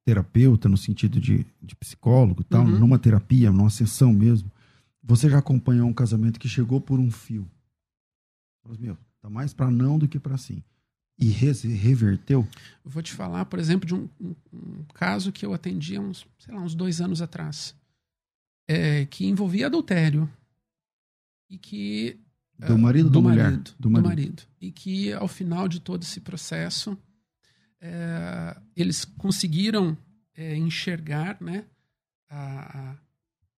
[0.04, 2.78] terapeuta, no sentido de, de psicólogo tal, uhum.
[2.78, 4.50] numa terapia, numa sessão mesmo,
[5.02, 7.46] você já acompanhou um casamento que chegou por um fio.
[8.66, 10.62] Mas, meu, tá mais para não do que para sim.
[11.18, 12.46] E re reverteu?
[12.84, 16.00] Eu vou te falar, por exemplo, de um, um, um, caso que eu atendi há
[16.00, 17.74] uns, sei lá, uns dois anos atrás,
[18.66, 20.28] é, que envolvia adultério.
[21.48, 22.18] E que.
[22.58, 23.44] Do marido do do mulher?
[23.44, 24.02] Marido, do, marido.
[24.02, 24.42] do marido.
[24.60, 26.98] E que, ao final de todo esse processo,
[27.80, 29.96] é, eles conseguiram
[30.34, 31.64] é, enxergar né,
[32.28, 32.96] a, a,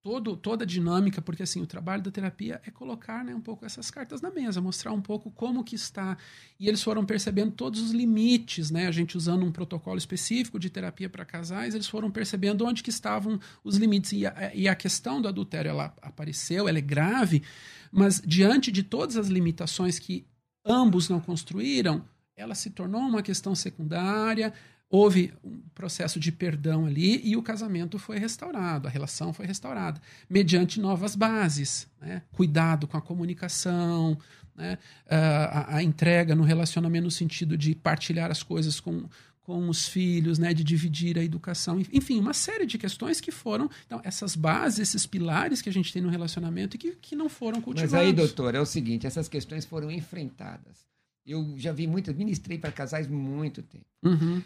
[0.05, 3.64] todo, toda a dinâmica, porque assim, o trabalho da terapia é colocar né, um pouco
[3.64, 6.18] essas cartas na mesa, mostrar um pouco como que está.
[6.61, 8.86] E eles foram percebendo todos os limites, né?
[8.86, 12.90] A gente usando um protocolo específico de terapia para casais, eles foram percebendo onde que
[12.90, 14.12] estavam os limites.
[14.12, 17.42] E a, e a questão do adultério, ela apareceu, ela é grave,
[17.90, 20.26] mas diante de todas as limitações que
[20.66, 22.05] ambos não construíram,
[22.36, 24.52] ela se tornou uma questão secundária,
[24.91, 30.01] houve um processo de perdão ali e o casamento foi restaurado, a relação foi restaurada,
[30.28, 32.22] mediante novas bases, né?
[32.32, 34.16] cuidado com a comunicação,
[34.55, 34.78] né?
[35.09, 39.09] a, a, entrega no relacionamento no sentido de partilhar as coisas com,
[39.43, 40.55] com os filhos, né?
[40.55, 45.07] de dividir a educação, enfim, uma série de questões que foram, então, essas bases, esses
[45.07, 47.93] pilares que a gente tem no relacionamento e que, que não foram cultivados.
[47.93, 50.93] Mas aí, doutor, é o seguinte, essas questões foram enfrentadas
[51.27, 53.87] eu já vi muitas, ministrei para casais muito tempo.
[54.03, 54.43] Uhum.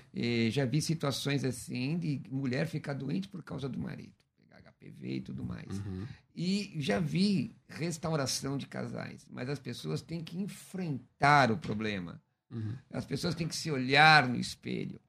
[0.50, 5.20] já vi situações assim de mulher ficar doente por causa do marido, pegar HPV e
[5.20, 5.78] tudo mais.
[5.78, 6.06] Uhum.
[6.34, 12.22] E já vi restauração de casais, mas as pessoas têm que enfrentar o problema.
[12.50, 12.74] Uhum.
[12.92, 15.00] As pessoas têm que se olhar no espelho.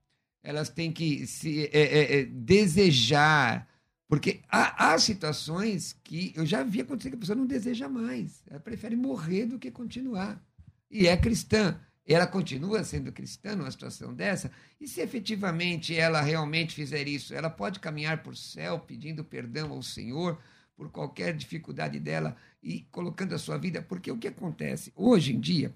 [0.41, 3.67] Elas têm que se é, é, é, desejar.
[4.07, 8.41] Porque há, há, situações que eu já vi acontecer que a pessoa não deseja mais.
[8.47, 10.43] Ela prefere morrer do que continuar
[10.89, 11.79] e é cristã.
[12.07, 14.51] Ela continua sendo cristã numa situação dessa?
[14.81, 19.83] E se efetivamente ela realmente fizer isso, ela pode caminhar por céu pedindo perdão ao
[19.83, 20.39] Senhor
[20.75, 23.81] por qualquer dificuldade dela e colocando a sua vida?
[23.81, 24.91] Porque o que acontece?
[24.95, 25.73] Hoje em dia,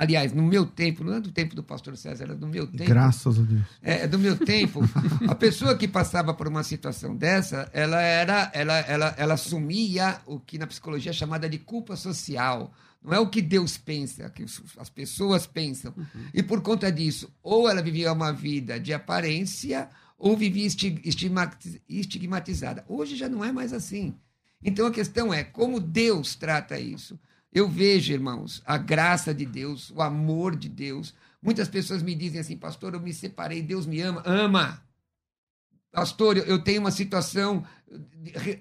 [0.00, 2.88] Aliás, no meu tempo, não é do tempo do pastor César, era do meu tempo.
[2.88, 3.62] Graças a Deus.
[3.82, 4.80] É, do meu tempo,
[5.28, 10.40] a pessoa que passava por uma situação dessa, ela era, ela, ela, ela assumia o
[10.40, 12.72] que na psicologia é chamada de culpa social.
[13.02, 14.44] Não é o que Deus pensa, é o que
[14.76, 15.94] as pessoas pensam.
[15.96, 16.28] Uhum.
[16.34, 19.88] E por conta disso, ou ela vivia uma vida de aparência,
[20.18, 20.68] ou vivia
[21.88, 22.84] estigmatizada.
[22.86, 24.14] Hoje já não é mais assim.
[24.62, 27.18] Então a questão é como Deus trata isso.
[27.50, 31.14] Eu vejo, irmãos, a graça de Deus, o amor de Deus.
[31.42, 34.22] Muitas pessoas me dizem assim, pastor, eu me separei, Deus me ama.
[34.26, 34.82] Ama.
[35.90, 37.64] Pastor, eu tenho uma situação,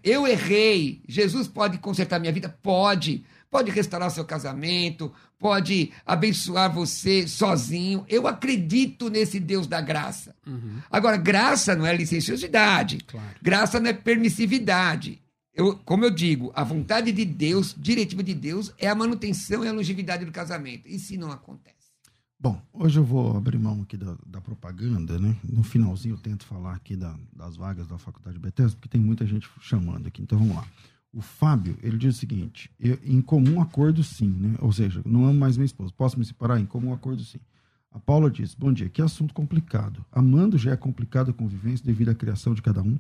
[0.02, 1.04] eu errei.
[1.08, 2.50] Jesus pode consertar minha vida?
[2.50, 3.24] Pode.
[3.50, 8.06] Pode restaurar seu casamento, pode abençoar você sozinho.
[8.08, 10.36] Eu acredito nesse Deus da graça.
[10.46, 10.78] Uhum.
[10.90, 13.00] Agora, graça não é licenciosidade.
[13.08, 13.36] Claro.
[13.42, 15.20] Graça não é permissividade.
[15.54, 19.68] Eu, como eu digo, a vontade de Deus, diretiva de Deus, é a manutenção e
[19.68, 20.88] a longevidade do casamento.
[20.88, 21.80] E se não acontece?
[22.40, 25.36] Bom, hoje eu vou abrir mão aqui da, da propaganda, né?
[25.44, 29.02] No finalzinho eu tento falar aqui da, das vagas da Faculdade de Bethesda, porque tem
[29.02, 30.22] muita gente chamando aqui.
[30.22, 30.66] Então vamos lá.
[31.12, 34.56] O Fábio, ele diz o seguinte: eu, em comum acordo, sim, né?
[34.60, 35.92] Ou seja, não amo mais minha esposa.
[35.96, 36.60] Posso me separar?
[36.60, 37.40] Em comum acordo, sim.
[37.92, 40.06] A Paula diz: Bom dia, que assunto complicado.
[40.12, 42.98] Amando já é complicado a convivência devido à criação de cada um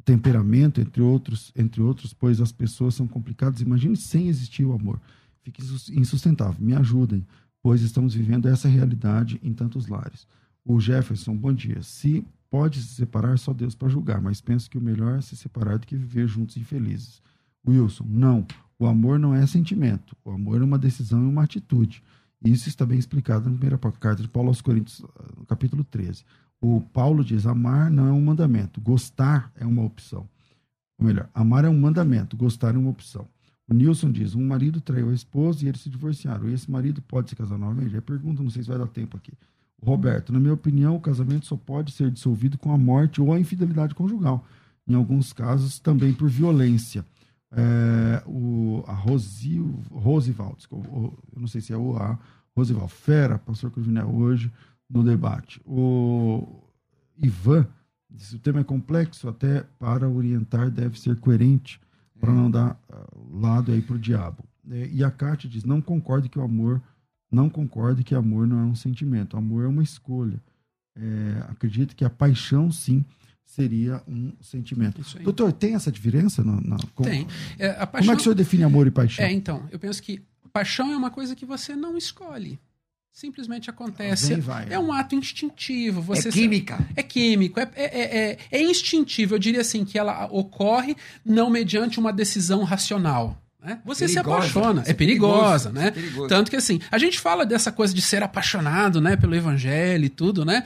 [0.00, 3.60] o temperamento, entre outros, entre outros, pois as pessoas são complicadas.
[3.60, 4.98] Imagine sem existir o amor.
[5.42, 6.56] Fica insustentável.
[6.58, 7.26] Me ajudem,
[7.62, 10.26] pois estamos vivendo essa realidade em tantos lares.
[10.64, 11.82] O Jefferson, bom dia.
[11.82, 15.36] Se pode se separar, só Deus para julgar, mas penso que o melhor é se
[15.36, 17.22] separar do que viver juntos e felizes.
[17.66, 18.46] Wilson, não.
[18.78, 20.16] O amor não é sentimento.
[20.24, 22.02] O amor é uma decisão e uma atitude.
[22.42, 25.04] Isso está bem explicado na primeira carta de Paulo aos Coríntios,
[25.36, 26.24] no capítulo 13.
[26.60, 30.26] O Paulo diz: amar não é um mandamento, gostar é uma opção.
[30.98, 33.26] Ou melhor, amar é um mandamento, gostar é uma opção.
[33.68, 36.48] O Nilson diz: um marido traiu a esposa e eles se divorciaram.
[36.48, 37.96] E esse marido pode se casar novamente?
[37.96, 39.32] É pergunta, não sei se vai dar tempo aqui.
[39.80, 43.32] O Roberto, na minha opinião, o casamento só pode ser dissolvido com a morte ou
[43.32, 44.44] a infidelidade conjugal.
[44.86, 47.04] Em alguns casos, também por violência.
[47.52, 49.58] É, o, a Rosi,
[49.90, 52.18] Rosivaldo, eu não sei se é o A,
[52.56, 54.52] Rosivaldo, fera, pastor Cruvinel, hoje
[54.88, 55.60] no debate.
[55.64, 56.62] O
[57.16, 57.66] Ivan
[58.10, 61.80] disse: o tema é complexo, até para orientar deve ser coerente,
[62.18, 64.44] para não dar uh, lado aí para o diabo.
[64.70, 66.82] É, e a Kátia diz: não concorde que o amor,
[67.30, 70.40] não concorde que amor não é um sentimento, amor é uma escolha.
[70.96, 73.04] É, acredito que a paixão, sim,
[73.54, 75.02] seria um sentimento.
[75.22, 76.42] Doutor, tem essa diferença?
[76.44, 77.26] Na, na como, tem.
[77.58, 79.24] É, paixão, como é que o senhor define amor e paixão?
[79.24, 80.22] É, então, eu penso que
[80.52, 82.58] paixão é uma coisa que você não escolhe
[83.12, 84.36] simplesmente acontece.
[84.36, 86.00] Vai, é um ato instintivo.
[86.00, 86.78] Você é química.
[86.96, 89.34] É químico, é, é, é, é, instintivo.
[89.34, 93.36] Eu diria assim, que ela ocorre não mediante uma decisão racional.
[93.62, 93.78] Né?
[93.84, 95.88] Você perigosa, se apaixona, é, é perigosa, né?
[95.88, 96.28] É perigoso.
[96.28, 100.08] Tanto que assim, a gente fala dessa coisa de ser apaixonado, né, pelo evangelho e
[100.08, 100.64] tudo, né?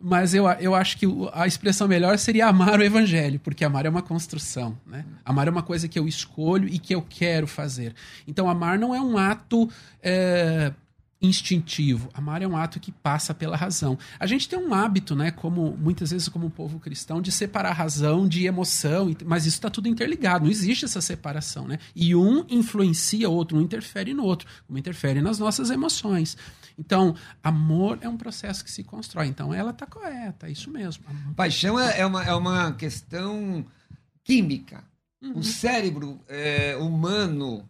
[0.00, 3.88] Mas eu, eu acho que a expressão melhor seria amar o evangelho, porque amar é
[3.88, 5.04] uma construção, né?
[5.24, 7.94] Amar é uma coisa que eu escolho e que eu quero fazer.
[8.26, 9.68] Então, amar não é um ato
[10.02, 10.72] é,
[11.26, 12.08] instintivo.
[12.12, 13.98] Amar é um ato que passa pela razão.
[14.18, 18.28] A gente tem um hábito, né, como muitas vezes como povo cristão, de separar razão
[18.28, 20.44] de emoção, mas isso está tudo interligado.
[20.44, 21.78] Não existe essa separação, né?
[21.94, 26.36] E um influencia o outro, um interfere no outro, como interfere nas nossas emoções.
[26.78, 29.26] Então, amor é um processo que se constrói.
[29.26, 31.04] Então, ela está correta, é isso mesmo.
[31.36, 33.64] Paixão é, é uma, é uma questão
[34.22, 34.82] química.
[35.22, 35.38] Uhum.
[35.38, 37.68] O cérebro é, humano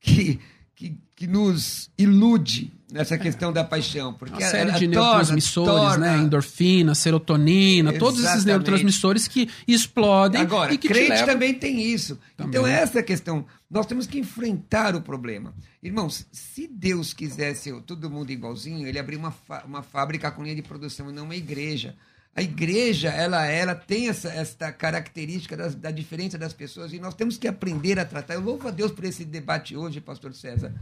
[0.00, 0.40] que
[0.76, 4.12] que, que nos ilude nessa questão da paixão.
[4.12, 6.18] Porque Uma série de neurotransmissores, torna, né?
[6.18, 7.98] Endorfina, serotonina, Exatamente.
[7.98, 11.26] todos esses neurotransmissores que explodem Agora, e que crente levam...
[11.26, 12.18] também tem isso.
[12.36, 12.50] Também.
[12.50, 13.46] Então, essa é questão.
[13.68, 15.54] Nós temos que enfrentar o problema.
[15.82, 20.62] Irmãos, se Deus quisesse todo mundo igualzinho, ele abriu uma, uma fábrica com linha de
[20.62, 21.96] produção e não uma igreja.
[22.34, 27.38] A igreja, ela, ela tem essa, essa característica da diferença das pessoas e nós temos
[27.38, 28.34] que aprender a tratar.
[28.34, 30.72] Eu louvo a Deus por esse debate hoje, pastor César,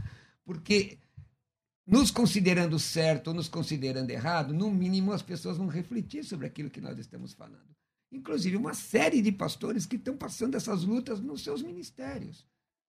[0.43, 0.99] porque
[1.87, 6.69] nos considerando certo ou nos considerando errado, no mínimo as pessoas vão refletir sobre aquilo
[6.69, 7.75] que nós estamos falando.
[8.11, 12.45] Inclusive, uma série de pastores que estão passando essas lutas nos seus ministérios.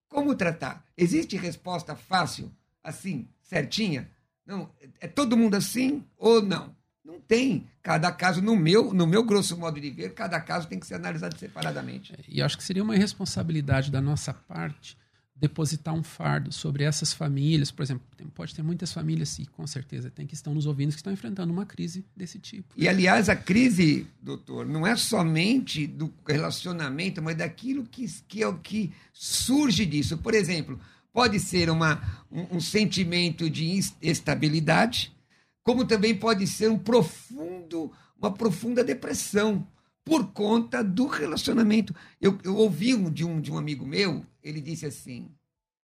[0.08, 0.84] Como tratar?
[0.96, 2.50] Existe resposta fácil,
[2.82, 4.10] assim, certinha?
[4.46, 6.74] Não, é todo mundo assim ou não?
[7.04, 7.66] Não tem.
[7.82, 10.94] Cada caso, no meu, no meu grosso modo de ver, cada caso tem que ser
[10.94, 12.14] analisado separadamente.
[12.28, 14.96] E acho que seria uma irresponsabilidade da nossa parte
[15.38, 17.70] depositar um fardo sobre essas famílias.
[17.70, 18.02] Por exemplo,
[18.34, 21.52] pode ter muitas famílias, e com certeza tem que estão nos ouvindo, que estão enfrentando
[21.52, 22.72] uma crise desse tipo.
[22.76, 28.48] E, aliás, a crise, doutor, não é somente do relacionamento, mas daquilo que, que é
[28.48, 30.16] o que surge disso.
[30.18, 30.80] Por exemplo,
[31.12, 35.14] pode ser uma, um, um sentimento de instabilidade,
[35.62, 39.66] como também pode ser um profundo, uma profunda depressão
[40.06, 41.92] por conta do relacionamento.
[42.20, 45.28] Eu, eu ouvi um, de, um, de um amigo meu, ele disse assim,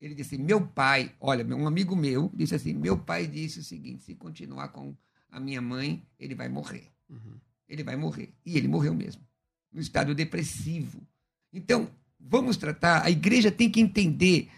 [0.00, 4.04] ele disse, meu pai, olha, um amigo meu disse assim, meu pai disse o seguinte,
[4.04, 4.96] se continuar com
[5.30, 6.90] a minha mãe, ele vai morrer.
[7.10, 7.38] Uhum.
[7.68, 8.32] ele vai morrer.
[8.44, 9.22] E ele morreu mesmo,
[9.70, 11.06] no estado depressivo.
[11.52, 14.48] Então, vamos tratar, a igreja tem que entender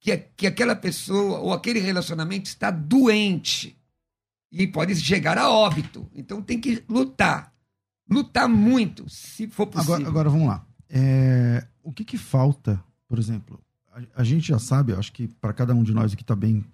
[0.00, 3.80] que, que aquela pessoa ou aquele relacionamento está doente
[4.50, 6.10] e pode chegar a óbito.
[6.12, 7.51] Então tem que lutar.
[8.10, 9.94] Lutar muito, se for possível.
[9.94, 10.66] Agora, agora vamos lá.
[10.88, 13.60] É, o que, que falta, por exemplo?
[13.92, 16.64] A, a gente já sabe, acho que para cada um de nós aqui está bem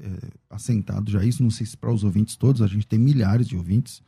[0.00, 3.46] é, assentado já isso, não sei se para os ouvintes todos, a gente tem milhares
[3.46, 4.02] de ouvintes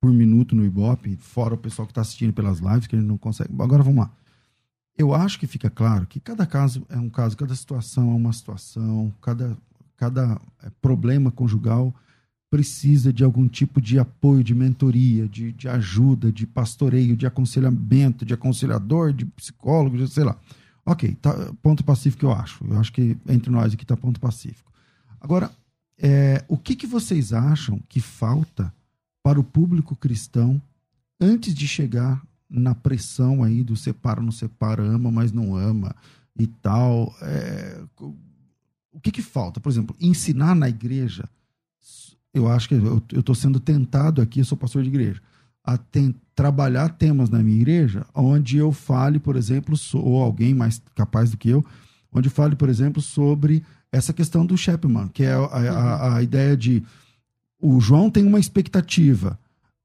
[0.00, 3.08] por minuto no Ibope, fora o pessoal que está assistindo pelas lives, que a gente
[3.08, 3.50] não consegue.
[3.60, 4.12] Agora vamos lá.
[4.96, 8.32] Eu acho que fica claro que cada caso é um caso, cada situação é uma
[8.32, 9.56] situação, cada,
[9.96, 11.94] cada é, problema conjugal
[12.50, 18.24] precisa de algum tipo de apoio, de mentoria, de, de ajuda, de pastoreio, de aconselhamento,
[18.24, 20.36] de aconselhador, de psicólogo, de, sei lá.
[20.84, 22.64] Ok, tá, ponto pacífico eu acho.
[22.64, 24.72] Eu acho que entre nós aqui está ponto pacífico.
[25.20, 25.50] Agora,
[25.98, 28.72] é, o que, que vocês acham que falta
[29.22, 30.60] para o público cristão
[31.20, 35.94] antes de chegar na pressão aí do separa, não separa, ama, mas não ama
[36.38, 37.14] e tal?
[37.20, 37.82] É,
[38.90, 39.60] o que, que falta?
[39.60, 41.28] Por exemplo, ensinar na igreja
[42.38, 45.20] eu acho que eu estou sendo tentado aqui, eu sou pastor de igreja,
[45.64, 50.80] a tem, trabalhar temas na minha igreja onde eu fale, por exemplo, ou alguém mais
[50.94, 51.64] capaz do que eu,
[52.12, 53.62] onde fale, por exemplo, sobre
[53.92, 56.82] essa questão do Chapman, que é a, a, a ideia de
[57.60, 59.38] o João tem uma expectativa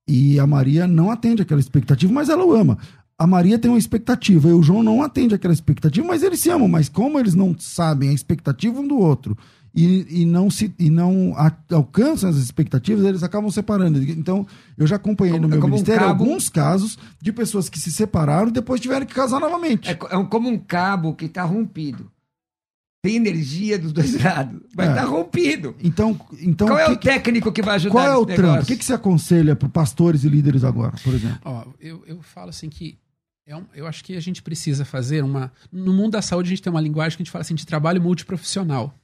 [0.07, 2.77] e a Maria não atende aquela expectativa, mas ela o ama.
[3.17, 6.49] A Maria tem uma expectativa e o João não atende aquela expectativa, mas eles se
[6.49, 6.67] amam.
[6.67, 9.37] Mas como eles não sabem a expectativa um do outro
[9.75, 14.01] e, e não se e não a, alcançam as expectativas, eles acabam separando.
[14.03, 14.45] Então,
[14.77, 16.23] eu já acompanhei como, no meu é ministério um cabo...
[16.23, 19.89] alguns casos de pessoas que se separaram e depois tiveram que casar novamente.
[19.89, 22.11] É, é como um cabo que está rompido.
[23.03, 25.05] Tem energia dos dois lados, mas está é.
[25.05, 25.75] rompido.
[25.83, 28.63] Então, então qual é o técnico que vai ajudar Qual é o trampo?
[28.63, 31.39] O que, que você aconselha para pastores e líderes agora, por exemplo?
[31.43, 32.97] Ó, eu, eu falo assim que
[33.45, 35.51] é um, eu acho que a gente precisa fazer uma.
[35.69, 37.65] No mundo da saúde, a gente tem uma linguagem que a gente fala assim de
[37.65, 38.97] trabalho multiprofissional.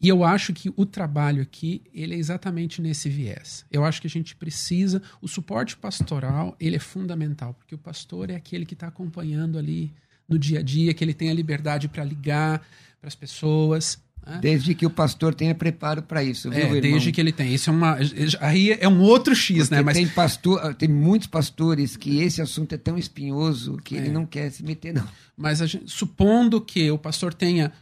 [0.00, 3.66] E eu acho que o trabalho aqui, ele é exatamente nesse viés.
[3.70, 8.30] Eu acho que a gente precisa, o suporte pastoral, ele é fundamental, porque o pastor
[8.30, 9.92] é aquele que está acompanhando ali
[10.26, 12.66] no dia a dia, que ele tem a liberdade para ligar
[12.98, 14.38] para as pessoas, né?
[14.40, 16.80] Desde que o pastor tenha preparo para isso, viu, é, irmão?
[16.80, 17.54] Desde que ele tem.
[17.54, 17.96] Isso é uma.
[18.40, 19.82] Aí é um outro X, Porque né?
[19.82, 23.98] Mas tem, pastor, tem muitos pastores que esse assunto é tão espinhoso que é.
[23.98, 25.08] ele não quer se meter, não.
[25.36, 27.72] Mas gente, supondo que o pastor tenha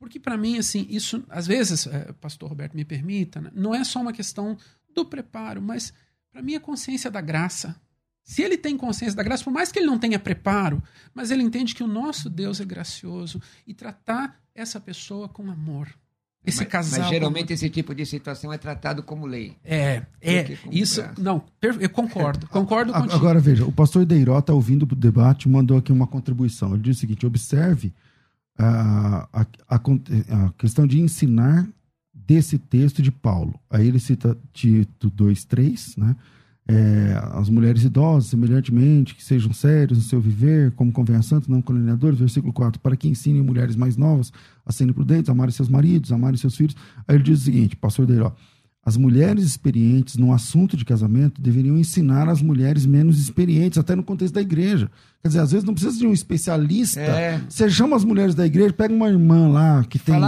[0.00, 3.50] porque para mim, assim, isso, às vezes, é, pastor Roberto me permita, né?
[3.54, 4.56] não é só uma questão
[4.94, 5.92] do preparo, mas
[6.32, 7.76] para mim é consciência da graça.
[8.24, 10.82] Se ele tem consciência da graça, por mais que ele não tenha preparo,
[11.14, 15.94] mas ele entende que o nosso Deus é gracioso e tratar essa pessoa com amor.
[16.46, 17.00] Esse mas, casal.
[17.00, 19.56] Mas geralmente esse tipo de situação é tratado como lei.
[19.62, 20.56] É, é.
[20.70, 21.02] Isso.
[21.02, 21.20] Graça.
[21.20, 22.46] Não, eu concordo.
[22.48, 23.14] Concordo contigo.
[23.14, 26.72] Agora veja, o pastor Deiró está ouvindo o debate mandou aqui uma contribuição.
[26.72, 27.92] Ele diz o seguinte: observe
[28.58, 29.46] a, a,
[29.76, 31.68] a, questão de ensinar
[32.14, 33.58] desse texto de Paulo.
[33.68, 36.16] Aí ele cita Tito 2,3, né?
[36.68, 41.48] É, as mulheres idosas, semelhantemente, que sejam sérios no seu viver, como convém a santos,
[41.48, 44.32] não caluniadores, versículo 4, para que ensinem mulheres mais novas
[44.64, 46.76] a serem prudentes, amarem seus maridos, amarem seus filhos.
[47.08, 48.32] Aí ele diz o seguinte, pastor Deiró,
[48.84, 54.02] as mulheres experientes no assunto de casamento deveriam ensinar as mulheres menos experientes, até no
[54.02, 54.90] contexto da igreja.
[55.22, 56.98] Quer dizer, às vezes não precisa de um especialista.
[56.98, 57.40] É.
[57.46, 60.18] Você chama as mulheres da igreja, pega uma irmã lá que tem,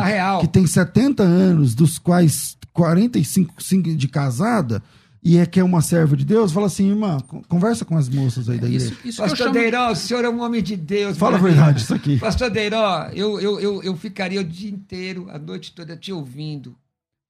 [0.40, 3.54] que tem 70 anos, dos quais 45
[3.96, 4.82] de casada,
[5.24, 8.50] e é que é uma serva de Deus, fala assim, irmã, conversa com as moças
[8.50, 8.86] aí da igreja.
[8.86, 9.52] Isso, isso Pastor chamo...
[9.52, 11.16] Deiró, o senhor é um homem de Deus.
[11.16, 12.18] Fala a verdade isso aqui.
[12.18, 16.76] Pastor Deiró, eu, eu, eu, eu ficaria o dia inteiro, a noite toda te ouvindo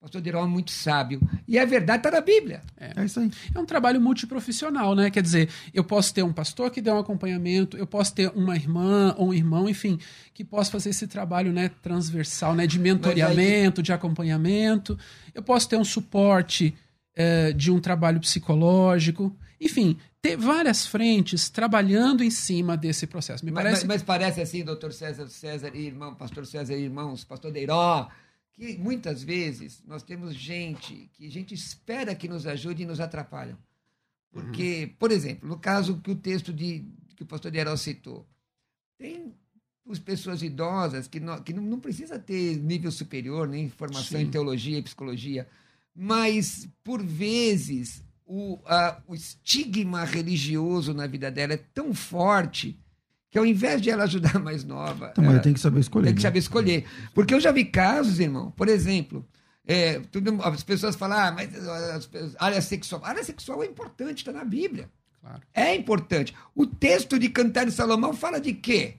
[0.02, 1.20] pastor Dirão é muito sábio.
[1.46, 2.60] E é verdade, está na Bíblia.
[2.76, 3.00] É.
[3.00, 3.04] é.
[3.04, 3.30] isso aí.
[3.54, 5.10] É um trabalho multiprofissional, né?
[5.10, 8.56] Quer dizer, eu posso ter um pastor que dê um acompanhamento, eu posso ter uma
[8.56, 10.00] irmã ou um irmão, enfim,
[10.34, 12.66] que possa fazer esse trabalho né, transversal, né?
[12.66, 13.84] De mentoreamento, aí...
[13.84, 14.98] de acompanhamento.
[15.32, 16.74] Eu posso ter um suporte
[17.14, 19.34] é, de um trabalho psicológico.
[19.60, 23.44] Enfim, ter várias frentes trabalhando em cima desse processo.
[23.44, 23.86] Me mas, parece...
[23.86, 28.08] mas, mas parece assim, doutor César, César e irmão, pastor César e irmãos, pastor Deiró,
[28.52, 33.00] que muitas vezes nós temos gente que a gente espera que nos ajude e nos
[33.00, 33.58] atrapalham.
[34.30, 34.96] Porque, uhum.
[34.98, 36.86] por exemplo, no caso que o texto de,
[37.16, 38.26] que o pastor Diarol citou,
[38.96, 39.34] tem
[39.90, 44.26] as pessoas idosas que não, que não, não precisa ter nível superior, nem formação Sim.
[44.26, 45.46] em teologia e psicologia,
[45.94, 52.78] mas, por vezes, o, a, o estigma religioso na vida dela é tão forte
[53.32, 55.08] que ao invés de ela ajudar a mais nova.
[55.10, 56.04] Então, ela, tem que saber escolher.
[56.04, 56.28] Tem que né?
[56.28, 56.84] saber escolher.
[57.14, 59.26] Porque eu já vi casos, irmão, por exemplo,
[59.66, 61.48] É, tudo, as pessoas falam, ah, mas
[62.36, 63.00] a área sexual.
[63.04, 64.90] A área sexual é importante, está na Bíblia.
[65.20, 65.40] Claro.
[65.54, 66.34] É importante.
[66.54, 68.96] O texto de Cantar de Salomão fala de quê?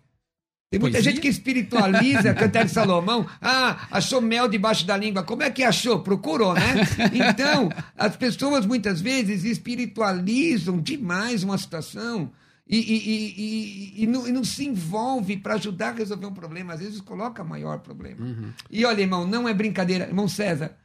[0.72, 1.12] Tem muita Poesia?
[1.12, 3.28] gente que espiritualiza Cantar de Salomão.
[3.40, 5.22] Ah, achou mel debaixo da língua.
[5.22, 6.00] Como é que achou?
[6.00, 6.76] Procurou, né?
[7.14, 12.32] Então, as pessoas muitas vezes espiritualizam demais uma situação
[12.66, 16.74] e, e, e, e, não, e não se envolve para ajudar a resolver um problema.
[16.74, 18.26] Às vezes coloca maior problema.
[18.26, 18.54] Uhum.
[18.72, 20.08] E olha, irmão, não é brincadeira.
[20.08, 20.76] Irmão César,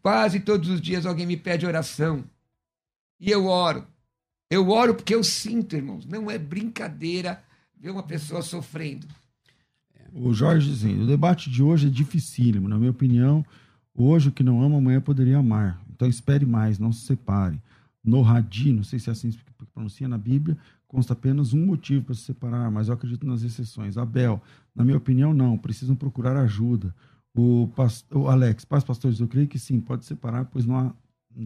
[0.00, 2.24] quase todos os dias alguém me pede oração.
[3.20, 3.86] E eu oro.
[4.50, 6.06] Eu oro porque eu sinto, irmãos.
[6.06, 7.42] Não é brincadeira
[7.78, 9.06] ver uma pessoa sofrendo.
[10.14, 12.68] O Jorge dizendo, o debate de hoje é dificílimo.
[12.68, 13.44] Na minha opinião,
[13.94, 15.80] hoje o que não ama, amanhã poderia amar.
[15.90, 17.60] Então espere mais, não se separe.
[18.04, 20.58] No Hadi, não sei se é assim que pronuncia na Bíblia,
[20.92, 23.96] consta apenas um motivo para se separar, mas eu acredito nas exceções.
[23.96, 24.40] Abel,
[24.74, 25.56] na minha opinião, não.
[25.56, 26.94] Precisam procurar ajuda.
[27.34, 27.66] O,
[28.10, 30.94] o Alex, paz, pastores, eu creio que sim, pode separar, pois não há,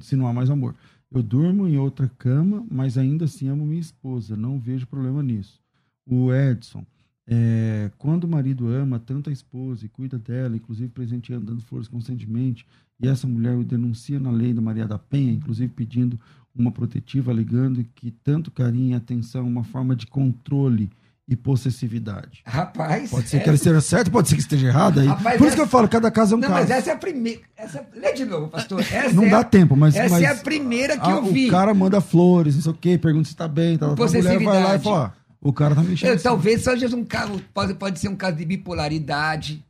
[0.01, 0.75] se não há mais amor.
[1.13, 4.37] Eu durmo em outra cama, mas ainda assim amo minha esposa.
[4.37, 5.63] Não vejo problema nisso.
[6.05, 6.85] O Edson,
[7.29, 11.89] é, quando o marido ama tanto a esposa e cuida dela, inclusive presenteando, dando flores
[11.89, 12.66] constantemente,
[13.01, 16.18] e essa mulher o denuncia na lei da Maria da Penha, inclusive pedindo
[16.55, 20.89] uma protetiva, alegando que tanto carinho e atenção é uma forma de controle
[21.29, 22.41] e possessividade.
[22.47, 23.11] Rapaz.
[23.11, 25.01] Pode ser que ela esteja certa, pode ser que esteja errada.
[25.01, 25.09] Aí.
[25.09, 26.61] Rapaz, Por isso essa- que eu falo, cada caso é um Não, caso.
[26.61, 27.41] mas essa é a primeira.
[27.57, 27.85] Essa...
[27.95, 28.81] Lê de novo, pastor.
[28.93, 29.97] Essa Não é dá a- tempo, mas.
[29.97, 31.49] Essa mas é a primeira que ah, eu vi.
[31.49, 33.77] O cara manda flores, não sei o quê, pergunta se tá bem.
[33.77, 36.09] Tá, a mulher vai lá e fala: o cara tá mexendo.
[36.11, 36.24] Eu, assim.
[36.24, 39.64] talvez seja um caso, pode, pode ser um caso de bipolaridade,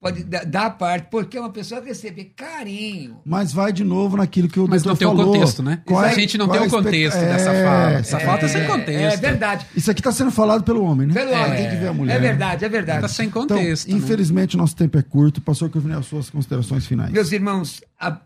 [0.00, 3.20] pode dar dar parte, porque uma pessoa receber carinho.
[3.24, 5.32] Mas vai de novo naquilo que o Mas doutor não tem o falou.
[5.34, 5.80] contexto, né?
[5.86, 7.92] Qual a é- gente não tem o é a expect- contexto É, dessa fala.
[7.92, 8.20] Essa é.
[8.26, 9.20] falta sem É contexto.
[9.20, 9.66] verdade.
[9.76, 11.14] Isso aqui está sendo falado pelo homem, né?
[11.14, 11.56] Pelo homem.
[11.56, 12.16] Tem que ver a mulher.
[12.16, 13.00] É verdade, é verdade.
[13.02, 13.88] Tá sem Então, contexto.
[13.88, 13.94] né?
[13.96, 15.40] infelizmente, nosso tempo é curto.
[15.40, 17.12] Pastor Cruvinel, suas considerações finais.
[17.12, 18.18] Meus irmãos, a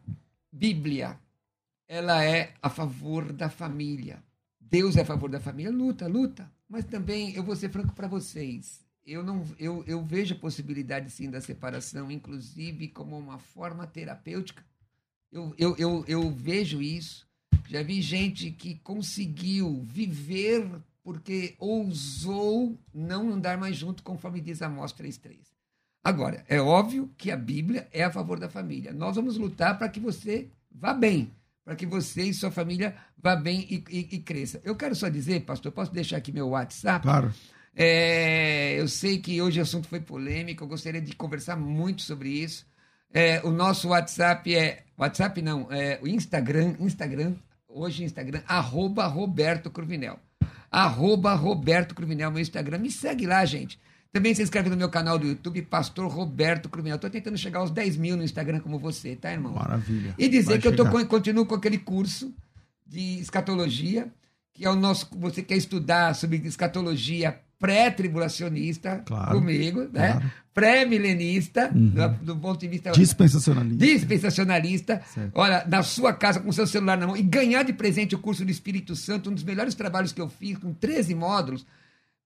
[0.51, 1.17] Bíblia,
[1.89, 4.17] ela é a favor da família.
[4.59, 6.47] Deus é a favor da família, luta, luta.
[6.69, 11.11] Mas também, eu vou ser franco para vocês, eu, não, eu, eu vejo a possibilidade
[11.11, 14.65] sim da separação, inclusive como uma forma terapêutica.
[15.31, 17.27] Eu, eu, eu, eu vejo isso.
[17.69, 20.69] Já vi gente que conseguiu viver
[21.05, 25.39] porque ousou não andar mais junto, conforme diz Amós 3.3.
[26.03, 28.93] Agora, é óbvio que a Bíblia é a favor da família.
[28.93, 31.31] Nós vamos lutar para que você vá bem,
[31.67, 34.61] para que você e sua família vá bem e, e- e cresça.
[34.65, 37.03] Eu quero só dizer, pastor, posso deixar aqui meu WhatsApp?
[37.03, 37.35] Claro.
[37.75, 42.29] É, eu sei que hoje o assunto foi polêmico, eu gostaria de conversar muito sobre
[42.29, 42.65] isso.
[43.13, 44.85] É, o nosso WhatsApp é.
[44.97, 47.35] WhatsApp não, é o Instagram, Instagram,
[47.69, 50.21] hoje Instagram, arroba Roberto Cruvinel.
[50.71, 52.79] Arroba Roberto Cruvinel, meu Instagram.
[52.79, 53.79] Me segue lá, gente.
[54.17, 56.97] Também se inscreve no meu canal do YouTube, Pastor Roberto Cruvinel.
[56.97, 59.53] Estou tentando chegar aos 10 mil no Instagram como você, tá, irmão?
[59.53, 60.15] Maravilha.
[60.19, 61.05] E dizer Vai que eu tô chegar.
[61.07, 62.33] continuo com aquele curso
[62.87, 64.09] de escatologia,
[64.55, 65.07] que é o nosso.
[65.19, 70.13] Você quer estudar sobre escatologia pré-tribulacionista Claro, comigo, né?
[70.13, 70.33] claro.
[70.55, 71.89] Pré-milenista, Uhum.
[71.91, 73.77] do, do ponto de vista Dispensacionalista.
[73.85, 75.03] dispensacionalista.
[75.13, 75.33] Certo.
[75.35, 78.45] Olha, na sua casa, com seu celular na mão, e ganhar de presente o curso
[78.45, 81.67] do Espírito Santo, um dos melhores trabalhos que eu fiz, com 13 módulos.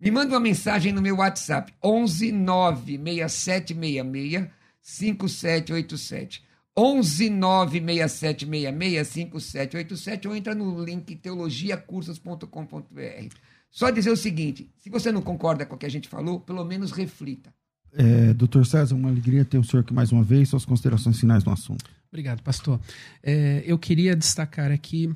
[0.01, 4.49] Me manda uma mensagem no meu WhatsApp, 11 96766
[4.81, 6.43] 5787.
[6.77, 13.35] 11 96766 5787 ou entra no link teologiacursos.com.br.
[13.71, 16.65] Só dizer o seguinte: se você não concorda com o que a gente falou, pelo
[16.65, 17.53] menos reflita.
[17.93, 20.49] É, Doutor César, uma alegria ter o senhor aqui mais uma vez.
[20.49, 21.85] Suas considerações finais no assunto.
[22.09, 22.81] Obrigado, pastor.
[23.23, 25.15] É, eu queria destacar aqui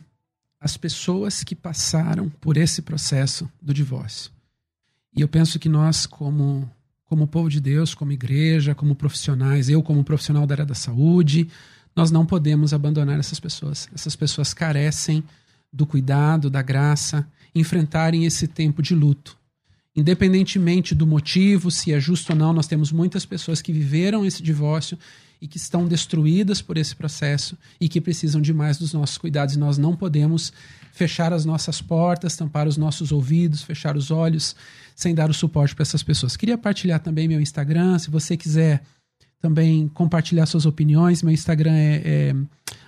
[0.61, 4.34] as pessoas que passaram por esse processo do divórcio.
[5.17, 6.69] E eu penso que nós, como,
[7.07, 11.49] como povo de Deus, como igreja, como profissionais, eu como profissional da área da saúde,
[11.95, 13.89] nós não podemos abandonar essas pessoas.
[13.95, 15.23] Essas pessoas carecem
[15.73, 19.37] do cuidado, da graça, enfrentarem esse tempo de luto.
[19.97, 24.43] Independentemente do motivo, se é justo ou não, nós temos muitas pessoas que viveram esse
[24.43, 24.99] divórcio
[25.41, 29.55] e que estão destruídas por esse processo e que precisam de mais dos nossos cuidados.
[29.55, 30.53] E nós não podemos
[30.93, 34.57] fechar as nossas portas, tampar os nossos ouvidos, fechar os olhos,
[34.95, 36.37] sem dar o suporte para essas pessoas.
[36.37, 38.83] Queria partilhar também meu Instagram, se você quiser
[39.41, 42.35] também compartilhar suas opiniões, meu Instagram é, é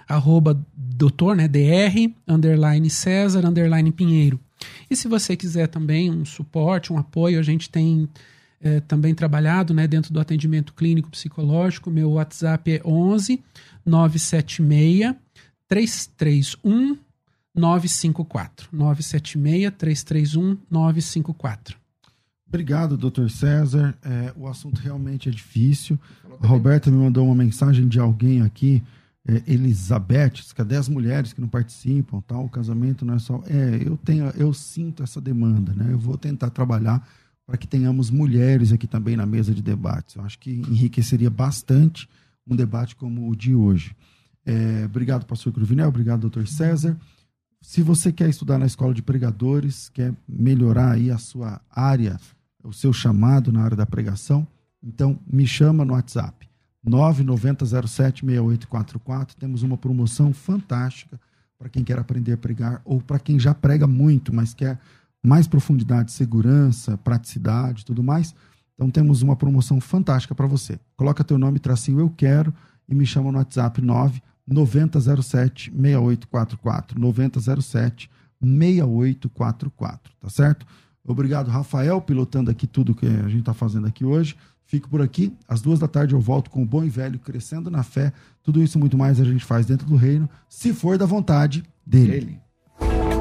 [0.08, 4.40] arroba doutor, né, dr, underline César, underline Pinheiro.
[4.90, 8.08] E se você quiser também um suporte, um apoio, a gente tem
[8.60, 11.90] é, também trabalhado né, dentro do atendimento clínico psicológico.
[11.90, 13.42] Meu WhatsApp é 11
[13.84, 15.14] 976
[15.68, 16.96] 331
[17.54, 18.68] 954.
[18.72, 21.85] 976 331 954.
[22.56, 23.94] Obrigado, doutor César.
[24.02, 25.98] É, o assunto realmente é difícil.
[26.40, 28.82] A Roberta me mandou uma mensagem de alguém aqui,
[29.28, 32.22] é, Elizabeth, cadê as mulheres que não participam?
[32.22, 32.46] Tal?
[32.46, 33.44] O casamento não é só.
[33.46, 35.92] É, eu tenho, eu sinto essa demanda, né?
[35.92, 37.06] Eu vou tentar trabalhar
[37.46, 40.16] para que tenhamos mulheres aqui também na mesa de debates.
[40.16, 42.08] Eu acho que enriqueceria bastante
[42.48, 43.94] um debate como o de hoje.
[44.46, 45.88] É, obrigado, pastor Cruvinel.
[45.88, 46.96] Obrigado, doutor César.
[47.60, 52.18] Se você quer estudar na escola de pregadores, quer melhorar aí a sua área,
[52.66, 54.44] o seu chamado na área da pregação,
[54.82, 56.48] então me chama no WhatsApp
[56.86, 59.34] 990076844.
[59.38, 61.20] Temos uma promoção fantástica
[61.58, 64.78] para quem quer aprender a pregar ou para quem já prega muito, mas quer
[65.22, 68.34] mais profundidade, segurança, praticidade, tudo mais.
[68.74, 70.78] Então temos uma promoção fantástica para você.
[70.96, 72.52] Coloca teu nome, tracinho eu quero
[72.88, 77.00] e me chama no WhatsApp 9 9007 6844.
[77.00, 78.10] 9007
[78.40, 80.66] 6844, tá certo?
[81.06, 84.36] Obrigado, Rafael, pilotando aqui tudo que a gente está fazendo aqui hoje.
[84.64, 85.32] Fico por aqui.
[85.46, 88.12] Às duas da tarde eu volto com o bom e velho, crescendo na fé.
[88.42, 92.12] Tudo isso muito mais a gente faz dentro do reino, se for da vontade dele.
[92.14, 92.45] Ele.